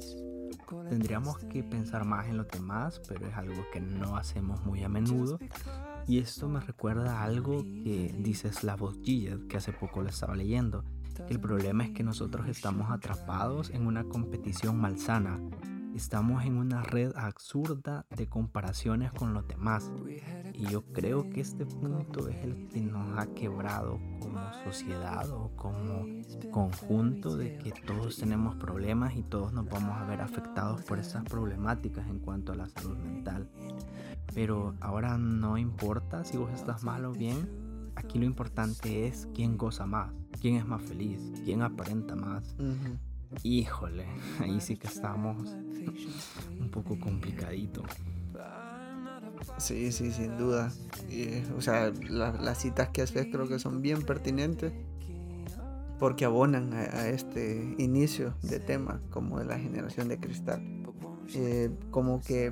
Tendríamos 0.90 1.38
que 1.38 1.64
pensar 1.64 2.06
más 2.06 2.28
en 2.28 2.38
los 2.38 2.48
demás, 2.48 3.02
pero 3.08 3.28
es 3.28 3.36
algo 3.36 3.66
que 3.72 3.80
no 3.80 4.18
hacemos 4.18 4.64
muy 4.66 4.84
a 4.84 4.90
menudo. 4.90 5.40
Y 6.08 6.20
esto 6.20 6.50
me 6.50 6.60
recuerda 6.60 7.20
a 7.20 7.24
algo 7.24 7.64
que 7.64 8.14
dice 8.20 8.52
Slavoj 8.52 8.96
Žižek, 9.02 9.48
que 9.48 9.58
hace 9.58 9.72
poco 9.72 10.02
lo 10.02 10.10
estaba 10.10 10.36
leyendo. 10.36 10.84
El 11.30 11.40
problema 11.40 11.86
es 11.86 11.92
que 11.92 12.04
nosotros 12.04 12.48
estamos 12.48 12.92
atrapados 12.92 13.70
en 13.70 13.86
una 13.86 14.04
competición 14.04 14.80
malsana 14.80 15.40
Estamos 15.96 16.44
en 16.44 16.58
una 16.58 16.82
red 16.82 17.12
absurda 17.16 18.08
de 18.10 18.28
comparaciones 18.28 19.12
con 19.12 19.36
los 19.36 19.48
demás. 19.48 19.92
Y 20.54 20.66
yo 20.66 20.84
creo 20.92 21.30
que 21.30 21.42
este 21.42 21.68
punto 21.68 22.30
es 22.30 22.44
el 22.44 22.68
que 22.70 22.82
nos 22.82 23.20
ha 23.20 23.28
quebrado 23.28 24.00
como 24.20 24.40
sociedad 24.64 25.30
o 25.30 25.52
como 25.56 26.06
conjunto 26.52 27.38
de 27.38 27.60
que 27.60 27.72
todos 27.72 28.18
tenemos 28.18 28.56
problemas 28.56 29.16
y 29.16 29.22
todos 29.22 29.54
nos 29.54 29.70
vamos 29.70 29.96
a 29.96 30.06
ver 30.06 30.22
afectados 30.22 30.82
por 30.82 30.98
esas 30.98 31.24
problemáticas 31.26 32.08
en 32.08 32.20
cuanto 32.20 32.54
a 32.54 32.56
la 32.56 32.68
salud 32.70 32.98
mental. 32.98 33.48
Pero 34.34 34.76
ahora 34.82 35.20
no 35.20 35.60
importa 35.60 36.24
si 36.24 36.38
vos 36.38 36.52
estás 36.54 36.84
mal 36.84 37.06
o 37.06 37.12
bien, 37.12 37.92
aquí 37.96 38.18
lo 38.18 38.26
importante 38.26 39.06
es 39.06 39.28
quién 39.36 39.58
goza 39.58 39.86
más, 39.86 40.12
quién 40.42 40.56
es 40.56 40.66
más 40.66 40.82
feliz, 40.82 41.22
quién 41.46 41.62
aparenta 41.62 42.16
más. 42.16 42.56
Híjole, 43.42 44.06
ahí 44.40 44.62
sí 44.62 44.78
que 44.78 44.88
estamos 44.88 45.56
un 46.60 46.70
poco 46.70 47.00
complicadito. 47.00 47.84
Sí, 49.58 49.92
sí, 49.92 50.12
sin 50.12 50.38
duda. 50.38 50.72
o 51.58 51.62
sea, 51.62 51.92
las 52.10 52.58
citas 52.60 52.90
que 52.90 53.02
haces 53.02 53.28
creo 53.32 53.48
que 53.48 53.60
son 53.60 53.82
bien 53.82 54.04
pertinentes 54.04 54.72
porque 56.00 56.26
abonan 56.26 56.74
a, 56.74 57.08
este 57.08 57.76
inicio 57.78 58.34
de 58.42 58.60
tema 58.60 59.02
como 59.10 59.40
de 59.40 59.46
la 59.46 59.60
generación 59.60 60.08
de 60.08 60.20
cristal. 60.20 60.62
Eh, 61.36 61.70
como 61.92 62.22
que, 62.22 62.52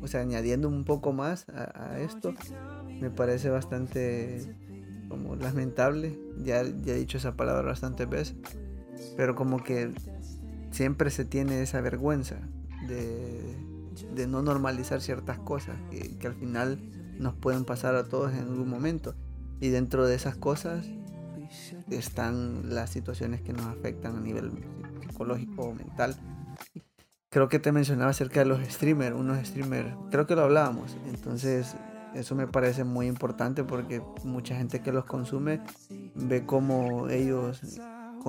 o 0.00 0.06
sea, 0.06 0.20
añadiendo 0.20 0.68
un 0.68 0.84
poco 0.84 1.12
más 1.12 1.48
a, 1.48 1.98
esto, 1.98 2.34
me 3.00 3.10
parece 3.10 3.50
bastante 3.50 4.54
como 5.08 5.36
lamentable. 5.36 6.18
Ya, 6.38 6.62
ya 6.62 6.94
he 6.94 6.98
dicho 6.98 7.18
esa 7.18 7.36
palabra 7.36 7.68
bastantes 7.68 8.08
veces 8.08 8.36
pero 9.16 9.34
como 9.34 9.62
que 9.62 9.92
siempre 10.70 11.10
se 11.10 11.24
tiene 11.24 11.62
esa 11.62 11.80
vergüenza 11.80 12.36
de, 12.86 14.26
no 14.26 14.42
normalizar 14.42 15.00
ciertas 15.00 15.38
cosas 15.38 15.76
que, 15.90 16.26
al 16.26 16.34
final 16.34 16.78
nos 17.18 17.34
pueden 17.34 17.64
pasar 17.64 17.96
a 17.96 18.04
todos 18.04 18.32
en 18.32 18.40
algún 18.40 18.68
momento. 18.68 19.14
Y 19.60 19.70
dentro 19.70 20.06
de 20.06 20.14
esas 20.14 20.36
cosas 20.36 20.86
están 21.90 22.74
las 22.74 22.90
situaciones 22.90 23.40
que 23.40 23.52
nos 23.52 23.66
afectan 23.66 24.16
a 24.16 24.20
nivel 24.20 24.52
psicológico 25.00 25.62
o 25.62 25.74
mental. 25.74 26.14
Creo 27.30 27.48
que 27.48 27.58
te 27.58 27.72
mencionaba 27.72 28.10
acerca 28.10 28.40
de 28.40 28.46
los 28.46 28.60
streamers, 28.68 29.16
unos 29.16 29.44
streamers, 29.46 29.94
creo 30.10 30.26
que 30.26 30.36
lo 30.36 30.42
hablábamos. 30.42 30.96
Entonces, 31.08 31.76
eso 32.14 32.34
me 32.34 32.46
parece 32.46 32.84
muy 32.84 33.06
importante 33.06 33.64
porque 33.64 34.00
mucha 34.24 34.56
gente 34.56 34.80
que 34.80 34.92
los 34.92 35.04
consume 35.04 35.60
ve 36.14 36.46
cómo 36.46 37.08
ellos 37.08 37.60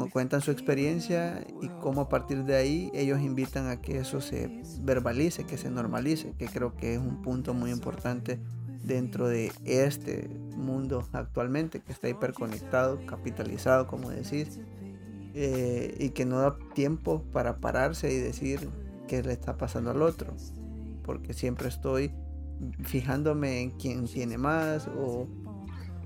cuentan 0.07 0.41
su 0.41 0.51
experiencia 0.51 1.45
y 1.61 1.67
cómo 1.81 2.01
a 2.01 2.09
partir 2.09 2.43
de 2.43 2.55
ahí 2.55 2.91
ellos 2.93 3.19
invitan 3.19 3.67
a 3.67 3.81
que 3.81 3.97
eso 3.97 4.21
se 4.21 4.61
verbalice, 4.81 5.45
que 5.45 5.57
se 5.57 5.69
normalice, 5.69 6.33
que 6.37 6.47
creo 6.47 6.75
que 6.75 6.93
es 6.93 6.99
un 6.99 7.21
punto 7.21 7.53
muy 7.53 7.71
importante 7.71 8.39
dentro 8.83 9.27
de 9.27 9.51
este 9.65 10.29
mundo 10.55 11.07
actualmente 11.11 11.81
que 11.81 11.91
está 11.91 12.09
hiperconectado, 12.09 13.05
capitalizado, 13.05 13.87
como 13.87 14.09
decís, 14.09 14.59
eh, 15.33 15.95
y 15.99 16.09
que 16.09 16.25
no 16.25 16.39
da 16.39 16.57
tiempo 16.73 17.23
para 17.31 17.57
pararse 17.57 18.11
y 18.11 18.17
decir 18.17 18.69
qué 19.07 19.23
le 19.23 19.33
está 19.33 19.57
pasando 19.57 19.91
al 19.91 20.01
otro, 20.01 20.33
porque 21.03 21.33
siempre 21.33 21.67
estoy 21.67 22.11
fijándome 22.83 23.61
en 23.61 23.71
quién 23.71 24.05
tiene 24.05 24.37
más 24.37 24.87
o 24.87 25.27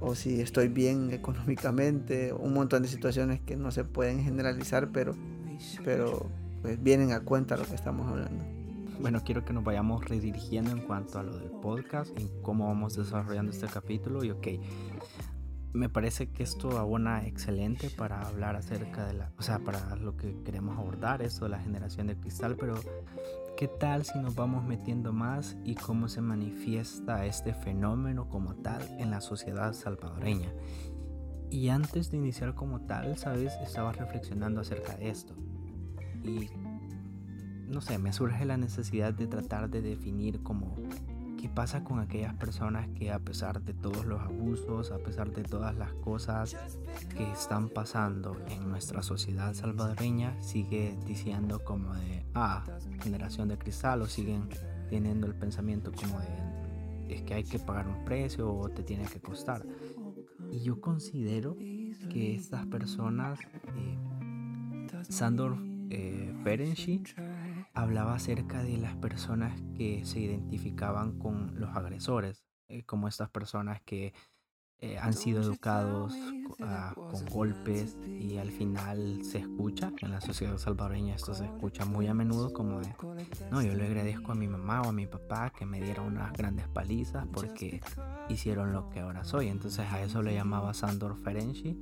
o 0.03 0.15
si 0.15 0.41
estoy 0.41 0.67
bien 0.67 1.11
económicamente, 1.11 2.33
un 2.33 2.53
montón 2.53 2.83
de 2.83 2.89
situaciones 2.89 3.39
que 3.39 3.55
no 3.55 3.71
se 3.71 3.85
pueden 3.85 4.21
generalizar, 4.21 4.89
pero, 4.91 5.15
pero 5.85 6.29
pues 6.61 6.81
vienen 6.83 7.13
a 7.13 7.21
cuenta 7.21 7.55
lo 7.55 7.63
que 7.63 7.75
estamos 7.75 8.07
hablando. 8.09 8.43
Bueno, 8.99 9.21
quiero 9.23 9.45
que 9.45 9.53
nos 9.53 9.63
vayamos 9.63 10.03
redirigiendo 10.05 10.71
en 10.71 10.81
cuanto 10.81 11.19
a 11.19 11.23
lo 11.23 11.37
del 11.37 11.49
podcast 11.49 12.17
y 12.19 12.29
cómo 12.41 12.67
vamos 12.67 12.95
desarrollando 12.95 13.51
este 13.51 13.67
capítulo. 13.67 14.23
Y 14.23 14.31
ok, 14.31 14.47
me 15.71 15.89
parece 15.89 16.29
que 16.29 16.43
esto 16.43 16.77
abona 16.77 17.25
excelente 17.25 17.89
para 17.89 18.21
hablar 18.21 18.57
acerca 18.57 19.05
de 19.05 19.13
la, 19.13 19.31
o 19.37 19.41
sea, 19.41 19.59
para 19.59 19.95
lo 19.95 20.17
que 20.17 20.35
queremos 20.43 20.77
abordar, 20.77 21.21
esto 21.21 21.45
de 21.45 21.51
la 21.51 21.59
generación 21.59 22.07
de 22.07 22.17
cristal, 22.17 22.57
pero 22.57 22.75
¿qué 23.63 23.69
tal 23.69 24.03
si 24.03 24.19
nos 24.19 24.35
vamos 24.35 24.65
metiendo 24.65 25.13
más 25.13 25.55
y 25.63 25.75
cómo 25.75 26.09
se 26.09 26.19
manifiesta 26.19 27.25
este 27.25 27.53
fenómeno 27.53 28.27
como 28.27 28.55
tal 28.55 28.81
en 28.99 29.09
la 29.09 29.21
sociedad 29.21 29.71
salvadoreña? 29.71 30.51
Y 31.49 31.69
antes 31.69 32.11
de 32.11 32.17
iniciar 32.17 32.55
como 32.55 32.81
tal, 32.81 33.17
sabes, 33.17 33.53
estaba 33.63 33.93
reflexionando 33.93 34.59
acerca 34.59 34.97
de 34.97 35.07
esto. 35.07 35.33
Y 36.25 36.49
no 37.69 37.79
sé, 37.79 37.97
me 37.99 38.11
surge 38.11 38.43
la 38.43 38.57
necesidad 38.57 39.13
de 39.13 39.27
tratar 39.27 39.69
de 39.69 39.81
definir 39.81 40.43
como 40.43 40.75
¿Qué 41.43 41.49
pasa 41.49 41.83
con 41.83 41.99
aquellas 41.99 42.33
personas 42.35 42.87
que 42.97 43.11
a 43.11 43.19
pesar 43.19 43.61
de 43.61 43.73
todos 43.73 44.05
los 44.05 44.21
abusos, 44.21 44.91
a 44.91 44.97
pesar 44.99 45.29
de 45.33 45.43
todas 45.43 45.75
las 45.75 45.91
cosas 45.95 46.55
que 47.17 47.29
están 47.33 47.67
pasando 47.67 48.37
en 48.47 48.69
nuestra 48.69 49.03
sociedad 49.03 49.53
salvadoreña, 49.53 50.41
sigue 50.41 50.97
diciendo 51.05 51.61
como 51.61 51.93
de, 51.95 52.25
ah, 52.33 52.63
generación 53.01 53.49
de 53.49 53.57
cristal 53.57 54.03
o 54.03 54.07
siguen 54.07 54.47
teniendo 54.89 55.27
el 55.27 55.35
pensamiento 55.35 55.91
como 55.91 56.17
de, 56.21 57.13
es 57.13 57.23
que 57.23 57.33
hay 57.33 57.43
que 57.43 57.59
pagar 57.59 57.89
un 57.89 58.05
precio 58.05 58.49
o 58.49 58.69
te 58.69 58.81
tiene 58.81 59.03
que 59.03 59.19
costar? 59.19 59.65
Y 60.49 60.61
yo 60.61 60.79
considero 60.79 61.57
que 61.57 62.35
estas 62.35 62.65
personas, 62.67 63.37
eh, 63.75 63.97
Sandor 65.09 65.57
eh, 65.89 66.33
hablaba 67.73 68.15
acerca 68.15 68.63
de 68.63 68.77
las 68.77 68.95
personas 68.95 69.59
que 69.75 70.05
se 70.05 70.19
identificaban 70.19 71.17
con 71.17 71.59
los 71.59 71.75
agresores, 71.75 72.43
eh, 72.67 72.83
como 72.83 73.07
estas 73.07 73.29
personas 73.29 73.81
que 73.81 74.13
eh, 74.79 74.97
han 74.97 75.13
sido 75.13 75.41
educados 75.41 76.13
ah, 76.61 76.93
con 76.93 77.25
golpes 77.27 77.97
y 78.05 78.37
al 78.37 78.51
final 78.51 79.23
se 79.23 79.39
escucha, 79.39 79.93
en 80.01 80.11
la 80.11 80.19
sociedad 80.19 80.57
salvadoreña 80.57 81.15
esto 81.15 81.33
se 81.33 81.45
escucha 81.45 81.85
muy 81.85 82.07
a 82.07 82.13
menudo 82.13 82.51
como 82.51 82.81
de, 82.81 82.93
no, 83.49 83.61
yo 83.61 83.73
le 83.75 83.85
agradezco 83.85 84.33
a 84.33 84.35
mi 84.35 84.47
mamá 84.47 84.81
o 84.81 84.89
a 84.89 84.91
mi 84.91 85.07
papá 85.07 85.51
que 85.51 85.65
me 85.65 85.79
dieron 85.79 86.07
unas 86.07 86.33
grandes 86.33 86.67
palizas 86.67 87.25
porque 87.31 87.81
hicieron 88.27 88.73
lo 88.73 88.89
que 88.89 88.99
ahora 88.99 89.23
soy. 89.23 89.47
Entonces 89.47 89.87
a 89.89 90.01
eso 90.01 90.21
le 90.21 90.33
llamaba 90.33 90.73
Sandor 90.73 91.15
Ferenczi 91.15 91.81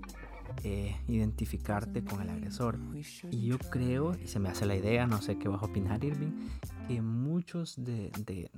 eh, 0.64 0.96
identificarte 1.08 2.04
con 2.04 2.22
el 2.22 2.30
agresor. 2.30 2.78
Y 3.30 3.48
yo 3.48 3.58
creo, 3.58 4.16
y 4.22 4.28
se 4.28 4.40
me 4.40 4.50
hace 4.50 4.66
la 4.66 4.76
idea, 4.76 5.08
no 5.08 5.22
sé 5.22 5.38
qué 5.38 5.48
vas 5.48 5.62
a 5.62 5.66
opinar 5.66 6.04
Irving, 6.04 6.50
que 6.88 7.02
muchos 7.02 7.76
de, 7.84 8.12
de 8.26 8.50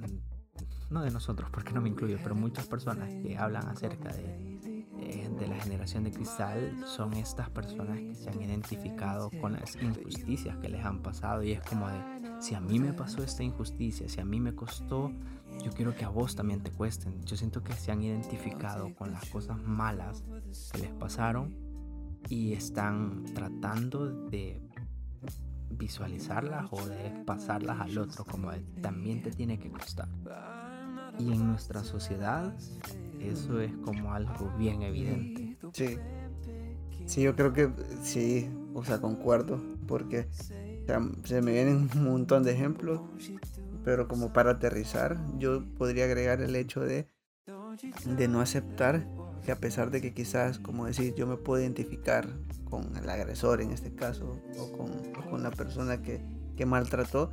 no 0.90 1.02
de 1.02 1.12
nosotros, 1.12 1.50
porque 1.52 1.74
no 1.74 1.82
me 1.82 1.90
incluyo, 1.90 2.20
pero 2.22 2.36
muchas 2.36 2.68
personas 2.68 3.10
que 3.10 3.38
hablan 3.38 3.68
acerca 3.68 4.14
de, 4.14 4.84
eh, 5.00 5.30
de 5.40 5.48
la 5.48 5.56
generación 5.60 6.04
de 6.04 6.12
cristal 6.12 6.84
son 6.86 7.14
estas 7.14 7.50
personas 7.50 7.98
que 7.98 8.16
se 8.16 8.30
han 8.30 8.42
identificado 8.42 9.32
con 9.42 9.54
las 9.54 9.76
injusticias 9.76 10.56
que 10.58 10.70
les 10.70 10.86
han 10.86 11.02
pasado 11.02 11.44
y 11.44 11.52
es 11.52 11.62
como 11.62 11.90
de, 11.90 12.00
si 12.40 12.54
a 12.56 12.62
mí 12.62 12.80
me 12.80 12.94
pasó 12.94 13.24
esta 13.24 13.44
injusticia, 13.44 14.08
si 14.08 14.22
a 14.22 14.26
mí 14.26 14.40
me 14.40 14.54
costó, 14.54 15.12
yo 15.64 15.72
quiero 15.72 15.96
que 15.96 16.06
a 16.06 16.10
vos 16.10 16.36
también 16.36 16.62
te 16.62 16.72
cuesten. 16.72 17.24
Yo 17.26 17.36
siento 17.36 17.64
que 17.64 17.74
se 17.74 17.92
han 17.92 18.02
identificado 18.02 18.94
con 18.96 19.12
las 19.12 19.26
cosas 19.30 19.62
malas 19.64 20.24
que 20.72 20.78
les 20.80 20.92
pasaron 20.92 21.56
y 22.30 22.54
están 22.54 23.24
tratando 23.34 24.28
de 24.30 24.62
visualizarlas 25.70 26.68
o 26.72 26.86
de 26.86 27.24
pasarlas 27.26 27.80
al 27.80 27.98
otro, 27.98 28.26
como 28.26 28.52
también 28.82 29.22
te 29.22 29.32
tiene 29.32 29.60
que 29.60 29.70
costar. 29.70 30.08
Y 31.20 31.32
en 31.32 31.48
nuestra 31.48 31.84
sociedad 31.84 32.54
eso 33.20 33.60
es 33.60 33.72
como 33.78 34.14
algo 34.14 34.52
bien 34.58 34.82
evidente. 34.82 35.58
Sí. 35.74 35.98
Sí, 37.06 37.22
yo 37.22 37.36
creo 37.36 37.52
que 37.52 37.70
sí, 38.02 38.50
o 38.74 38.84
sea, 38.84 39.02
concuerdo, 39.02 39.62
porque 39.88 40.28
se 41.24 41.42
me 41.42 41.52
vienen 41.52 41.90
un 41.96 42.04
montón 42.06 42.44
de 42.44 42.54
ejemplos, 42.54 43.02
pero 43.84 44.08
como 44.08 44.32
para 44.32 44.52
aterrizar, 44.52 45.18
yo 45.38 45.66
podría 45.78 46.06
agregar 46.06 46.42
el 46.42 46.56
hecho 46.56 46.80
de, 46.80 47.10
de 48.06 48.28
no 48.28 48.40
aceptar 48.40 49.06
que 49.44 49.52
a 49.52 49.58
pesar 49.58 49.92
de 49.92 50.02
que 50.02 50.14
quizás, 50.14 50.60
como 50.60 50.86
decir, 50.86 51.14
yo 51.16 51.28
me 51.28 51.38
puedo 51.38 51.62
identificar 51.62 52.28
con 52.70 52.96
el 52.96 53.10
agresor 53.10 53.62
en 53.62 53.72
este 53.72 53.94
caso, 53.94 54.40
o 54.58 54.72
con, 54.72 55.44
la 55.44 55.52
persona 55.52 56.02
que, 56.02 56.22
maltrató, 56.66 57.32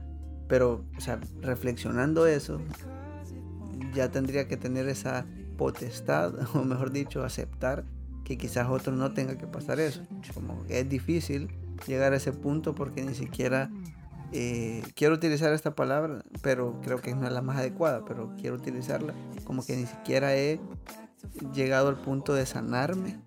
pero, 0.48 0.84
o 0.96 1.00
sea, 1.00 1.20
reflexionando 1.40 2.26
eso, 2.26 2.60
ya 3.94 4.10
tendría 4.10 4.48
que 4.48 4.56
tener 4.56 4.88
esa 4.88 5.24
potestad, 5.56 6.34
o 6.54 6.64
mejor 6.64 6.90
dicho, 6.90 7.22
aceptar 7.24 7.84
que 8.24 8.36
quizás 8.36 8.68
otro 8.68 8.94
no 8.94 9.12
tenga 9.12 9.38
que 9.38 9.46
pasar 9.46 9.80
eso. 9.80 10.02
Como 10.34 10.64
es 10.68 10.88
difícil 10.88 11.48
llegar 11.86 12.12
a 12.12 12.16
ese 12.16 12.32
punto 12.32 12.74
porque 12.74 13.02
ni 13.02 13.14
siquiera 13.14 13.70
eh, 14.32 14.82
quiero 14.94 15.14
utilizar 15.14 15.52
esta 15.52 15.74
palabra, 15.74 16.22
pero 16.42 16.80
creo 16.82 17.00
que 17.00 17.14
no 17.14 17.26
es 17.26 17.32
la 17.32 17.42
más 17.42 17.58
adecuada, 17.58 18.04
pero 18.04 18.32
quiero 18.40 18.56
utilizarla 18.56 19.14
como 19.44 19.64
que 19.64 19.76
ni 19.76 19.86
siquiera 19.86 20.36
he 20.36 20.60
llegado 21.54 21.88
al 21.88 21.96
punto 21.96 22.34
de 22.34 22.46
sanarme 22.46 23.20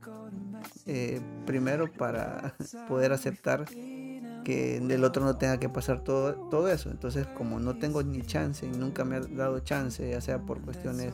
eh, 0.86 1.22
primero 1.46 1.92
para 1.92 2.56
poder 2.88 3.14
aceptar 3.14 3.66
que 4.44 4.82
del 4.82 5.04
otro 5.06 5.24
no 5.24 5.38
tenga 5.38 5.58
que 5.58 5.70
pasar 5.70 6.04
todo, 6.04 6.34
todo 6.50 6.68
eso. 6.68 6.92
Entonces, 6.92 7.26
como 7.28 7.60
no 7.60 7.78
tengo 7.78 8.04
ni 8.04 8.22
chance 8.22 8.68
nunca 8.68 9.06
me 9.06 9.16
ha 9.16 9.22
dado 9.22 9.60
chance, 9.60 10.10
ya 10.10 10.22
sea 10.22 10.40
por 10.40 10.62
cuestiones 10.62 11.14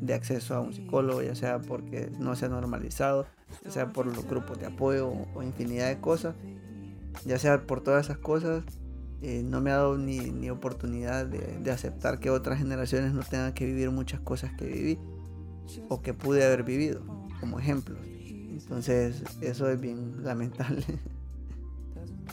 de 0.00 0.14
acceso 0.14 0.54
a 0.54 0.60
un 0.60 0.72
psicólogo, 0.72 1.20
ya 1.22 1.34
sea 1.34 1.58
porque 1.58 2.10
no 2.18 2.34
se 2.34 2.46
ha 2.46 2.48
normalizado, 2.48 3.26
ya 3.64 3.70
sea 3.70 3.92
por 3.92 4.06
los 4.06 4.26
grupos 4.26 4.58
de 4.58 4.66
apoyo 4.66 5.12
o, 5.34 5.42
infinidad 5.42 5.88
de 5.88 6.00
cosas, 6.00 6.34
ya 7.26 7.38
sea 7.38 7.66
por 7.66 7.82
todas 7.82 8.06
esas 8.06 8.16
cosas, 8.16 8.64
eh, 9.20 9.42
no 9.44 9.60
me 9.60 9.70
ha 9.70 9.76
dado 9.76 9.98
ni, 9.98 10.18
ni 10.18 10.48
oportunidad 10.48 11.26
de, 11.26 11.58
de, 11.58 11.70
aceptar 11.70 12.20
que 12.20 12.30
otras 12.30 12.58
generaciones 12.58 13.12
no 13.12 13.20
tengan 13.20 13.52
que 13.52 13.66
vivir 13.66 13.90
muchas 13.90 14.20
cosas 14.20 14.50
que 14.54 14.64
viví 14.64 14.98
o 15.88 16.02
que 16.02 16.14
pude 16.14 16.44
haber 16.44 16.64
vivido, 16.64 17.02
como 17.40 17.58
ejemplos. 17.58 17.98
Entonces, 18.04 19.22
eso 19.40 19.68
es 19.68 19.80
bien 19.80 20.22
lamentable. 20.24 20.84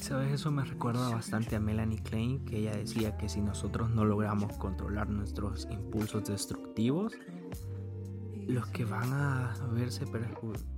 Sabes, 0.01 0.31
eso 0.31 0.51
me 0.51 0.63
recuerda 0.63 1.09
bastante 1.09 1.55
a 1.55 1.59
Melanie 1.59 2.01
Klein, 2.01 2.45
que 2.45 2.59
ella 2.59 2.75
decía 2.75 3.17
que 3.17 3.29
si 3.29 3.41
nosotros 3.41 3.89
no 3.89 4.05
logramos 4.05 4.57
controlar 4.57 5.09
nuestros 5.09 5.67
impulsos 5.71 6.25
destructivos, 6.25 7.13
los 8.47 8.67
que 8.67 8.85
van 8.85 9.11
a 9.11 9.53
verse 9.73 10.05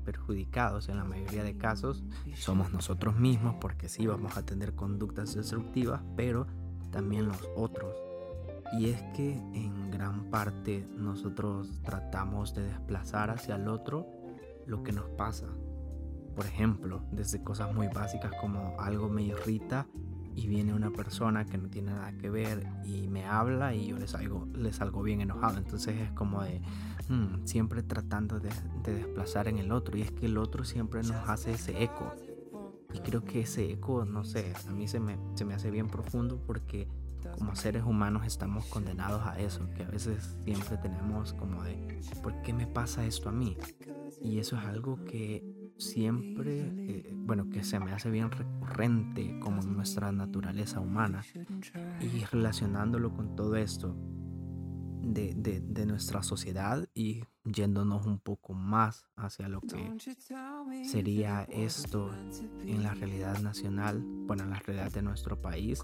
perjudicados 0.04 0.89
en 0.89 0.98
la 0.98 1.04
mayoría 1.04 1.43
de 1.43 1.56
casos 1.56 2.04
somos 2.34 2.74
nosotros 2.74 3.15
mismos, 3.15 3.56
porque 3.62 3.89
sí 3.89 4.08
vamos 4.08 4.38
a 4.38 4.45
tener 4.45 4.74
conductas 4.74 5.36
destructivas, 5.36 6.02
pero 6.15 6.48
también 6.91 7.28
los 7.28 7.38
otros. 7.56 8.09
Y 8.73 8.89
es 8.89 9.01
que 9.15 9.34
en 9.53 9.89
gran 9.89 10.29
parte 10.29 10.88
nosotros 10.95 11.82
tratamos 11.84 12.53
de 12.53 12.63
desplazar 12.63 13.29
hacia 13.32 13.55
el 13.55 13.67
otro 13.67 14.08
lo 14.65 14.84
que 14.84 14.91
nos 14.91 15.10
pasa, 15.10 15.47
por 16.39 16.45
ejemplo, 16.45 17.03
desde 17.12 17.43
cosas 17.43 17.73
muy 17.73 17.89
básicas 17.89 18.32
como 18.39 18.79
algo 18.79 19.10
me 19.10 19.23
irrita 19.23 19.88
y 20.36 20.47
viene 20.47 20.73
una 20.73 20.89
persona 20.89 21.43
que 21.43 21.58
no 21.58 21.69
tiene 21.69 21.91
nada 21.91 22.13
que 22.13 22.29
ver 22.29 22.65
y 22.86 23.10
me 23.10 23.25
habla 23.25 23.73
y 23.73 23.88
yo 23.88 23.97
le 23.97 24.08
salgo, 24.08 24.47
le 24.53 24.71
salgo 24.71 25.01
bien 25.01 25.19
enojado. 25.19 25.58
Entonces 25.58 25.99
es 25.99 26.12
como 26.12 26.41
de 26.41 26.62
hmm, 27.10 27.45
siempre 27.45 27.84
tratando 27.84 28.39
de, 28.39 28.49
desplazar 28.86 29.49
en 29.49 29.58
el 29.58 29.73
otro 29.73 29.97
y 29.97 30.01
es 30.03 30.13
que 30.13 30.27
el 30.27 30.38
otro 30.38 30.63
siempre 30.63 31.01
nos 31.03 31.27
hace 31.27 31.51
ese 31.51 31.84
eco. 31.84 32.13
Y 32.93 32.99
creo 32.99 33.25
que 33.25 33.41
ese 33.41 33.71
eco, 33.73 34.05
no 34.05 34.23
sé, 34.23 34.53
a 34.65 34.71
mí 34.71 34.88
se 34.88 35.01
me, 35.01 35.19
se 35.34 35.43
me 35.43 35.55
hace 35.55 35.69
bien 35.69 35.88
profundo 35.88 36.41
porque 36.47 36.88
como 37.38 37.55
seres 37.55 37.84
humanos 37.84 38.25
estamos 38.25 38.65
condenados 38.65 39.25
a 39.25 39.39
eso, 39.39 39.69
que 39.71 39.84
a 39.84 39.89
veces 39.89 40.38
siempre 40.43 40.77
tenemos 40.77 41.34
como 41.34 41.63
de, 41.63 42.01
¿por 42.21 42.41
qué 42.41 42.53
me 42.53 42.67
pasa 42.67 43.05
esto 43.05 43.29
a 43.29 43.32
mí? 43.32 43.58
Y 44.21 44.39
eso 44.39 44.58
es 44.58 44.65
algo 44.65 45.03
que 45.05 45.43
siempre, 45.77 46.73
eh, 46.75 47.13
bueno, 47.13 47.49
que 47.49 47.63
se 47.63 47.79
me 47.79 47.91
hace 47.93 48.10
bien 48.10 48.32
recurrente 48.32 49.39
como 49.39 49.62
en 49.62 49.73
nuestra 49.73 50.12
naturaleza 50.12 50.79
humana. 50.79 51.23
Y 52.01 52.25
relacionándolo 52.25 53.13
con 53.13 53.36
todo 53.36 53.55
esto 53.55 53.95
de, 55.01 55.33
de, 55.35 55.85
nuestra 55.85 56.23
sociedad 56.23 56.88
y 56.93 57.23
yéndonos 57.43 58.05
un 58.05 58.19
poco 58.19 58.53
más 58.53 59.05
hacia 59.15 59.47
lo 59.47 59.62
que 59.62 59.97
sería 60.83 61.43
esto 61.43 62.12
en 62.62 62.83
la 62.83 62.93
realidad 62.93 63.39
nacional, 63.39 64.03
bueno, 64.03 64.43
en 64.43 64.51
la 64.51 64.59
realidad 64.59 64.91
de 64.91 65.01
nuestro 65.01 65.41
país, 65.41 65.83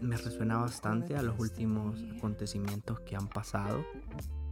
me 0.00 0.16
resuena 0.16 0.58
bastante 0.58 1.16
a 1.16 1.22
los 1.22 1.38
últimos 1.38 2.02
acontecimientos 2.16 3.00
que 3.00 3.16
han 3.16 3.28
pasado 3.28 3.84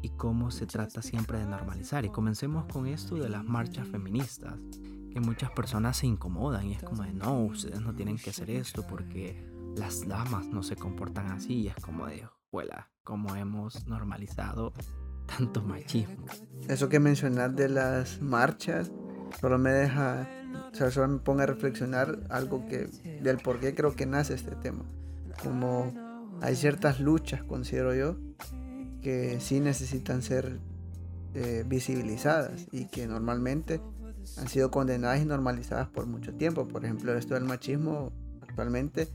y 0.02 0.10
cómo 0.10 0.50
se 0.50 0.66
trata 0.66 1.00
siempre 1.02 1.38
de 1.38 1.46
normalizar. 1.46 2.04
Y 2.04 2.10
comencemos 2.10 2.66
con 2.66 2.86
esto 2.86 3.16
de 3.16 3.28
las 3.28 3.44
marchas 3.44 3.88
feministas, 3.88 4.60
que 5.10 5.20
muchas 5.20 5.50
personas 5.52 5.96
se 5.96 6.06
incomodan 6.06 6.66
y 6.66 6.74
es 6.74 6.82
como 6.82 7.04
de, 7.04 7.12
no, 7.12 7.44
ustedes 7.44 7.80
no 7.80 7.94
tienen 7.94 8.18
que 8.18 8.30
hacer 8.30 8.50
esto 8.50 8.86
porque 8.86 9.50
las 9.76 10.06
damas 10.06 10.46
no 10.46 10.62
se 10.62 10.76
comportan 10.76 11.30
así. 11.32 11.54
Y 11.54 11.68
es 11.68 11.76
como 11.76 12.06
de, 12.06 12.28
huela, 12.52 12.90
cómo 13.04 13.36
hemos 13.36 13.86
normalizado 13.86 14.72
tanto 15.26 15.62
machismo. 15.62 16.26
Eso 16.68 16.88
que 16.88 16.98
mencionar 16.98 17.54
de 17.54 17.68
las 17.68 18.20
marchas 18.20 18.90
solo 19.40 19.58
me 19.58 19.70
deja, 19.70 20.28
o 20.72 20.74
sea, 20.74 20.90
solo 20.90 21.08
me 21.08 21.18
ponga 21.18 21.44
a 21.44 21.46
reflexionar 21.46 22.18
algo 22.30 22.66
que, 22.66 22.88
del 23.22 23.38
por 23.38 23.60
qué 23.60 23.74
creo 23.74 23.94
que 23.94 24.06
nace 24.06 24.34
este 24.34 24.56
tema. 24.56 24.84
Como 25.42 25.92
hay 26.40 26.56
ciertas 26.56 27.00
luchas, 27.00 27.42
considero 27.42 27.94
yo, 27.94 28.16
que 29.02 29.38
sí 29.40 29.60
necesitan 29.60 30.22
ser 30.22 30.60
eh, 31.34 31.64
visibilizadas 31.66 32.66
y 32.72 32.86
que 32.86 33.06
normalmente 33.06 33.80
han 34.38 34.48
sido 34.48 34.70
condenadas 34.70 35.20
y 35.20 35.26
normalizadas 35.26 35.88
por 35.88 36.06
mucho 36.06 36.34
tiempo. 36.34 36.66
Por 36.66 36.84
ejemplo, 36.84 37.16
esto 37.16 37.34
del 37.34 37.44
machismo 37.44 38.12
actualmente 38.40 39.08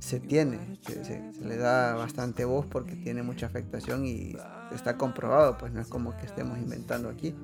se 0.00 0.18
tiene, 0.18 0.78
se, 0.82 1.22
le 1.44 1.56
da 1.56 1.94
bastante 1.94 2.44
voz 2.44 2.66
porque 2.66 2.96
tiene 2.96 3.22
mucha 3.22 3.46
afectación 3.46 4.06
y 4.06 4.34
está 4.74 4.96
comprobado, 4.96 5.58
pues 5.58 5.72
no 5.72 5.80
es 5.80 5.86
como 5.86 6.16
que 6.16 6.26
estemos 6.26 6.58
inventando 6.58 7.08
aquí. 7.08 7.34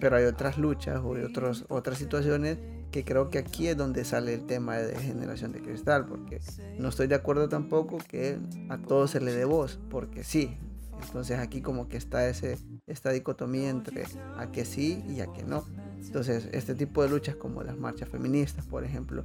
Pero 0.00 0.16
hay 0.16 0.24
otras 0.24 0.56
luchas 0.56 0.98
o 1.04 1.10
otros, 1.10 1.66
otras 1.68 1.98
situaciones 1.98 2.58
que 2.90 3.04
creo 3.04 3.28
que 3.28 3.38
aquí 3.38 3.68
es 3.68 3.76
donde 3.76 4.04
sale 4.04 4.32
el 4.32 4.46
tema 4.46 4.78
de 4.78 4.96
generación 4.96 5.52
de 5.52 5.60
cristal, 5.60 6.06
porque 6.06 6.40
no 6.78 6.88
estoy 6.88 7.06
de 7.06 7.14
acuerdo 7.14 7.50
tampoco 7.50 7.98
que 7.98 8.38
a 8.70 8.78
todo 8.78 9.06
se 9.06 9.20
le 9.20 9.32
dé 9.32 9.44
voz, 9.44 9.78
porque 9.90 10.24
sí, 10.24 10.56
entonces 11.04 11.38
aquí 11.38 11.60
como 11.60 11.86
que 11.88 11.98
está 11.98 12.26
ese, 12.28 12.58
esta 12.86 13.10
dicotomía 13.10 13.68
entre 13.68 14.04
a 14.38 14.50
que 14.50 14.64
sí 14.64 15.04
y 15.06 15.20
a 15.20 15.26
que 15.26 15.44
no. 15.44 15.64
Entonces 15.98 16.48
este 16.52 16.74
tipo 16.74 17.02
de 17.02 17.10
luchas 17.10 17.36
como 17.36 17.62
las 17.62 17.76
marchas 17.76 18.08
feministas, 18.08 18.64
por 18.64 18.84
ejemplo, 18.84 19.24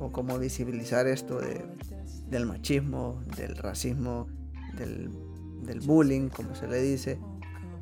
o 0.00 0.12
como 0.12 0.38
visibilizar 0.38 1.06
esto 1.06 1.40
de, 1.40 1.64
del 2.30 2.46
machismo, 2.46 3.22
del 3.36 3.56
racismo, 3.56 4.28
del, 4.76 5.10
del, 5.62 5.80
bullying, 5.80 6.28
como 6.28 6.54
se 6.54 6.68
le 6.68 6.80
dice, 6.80 7.18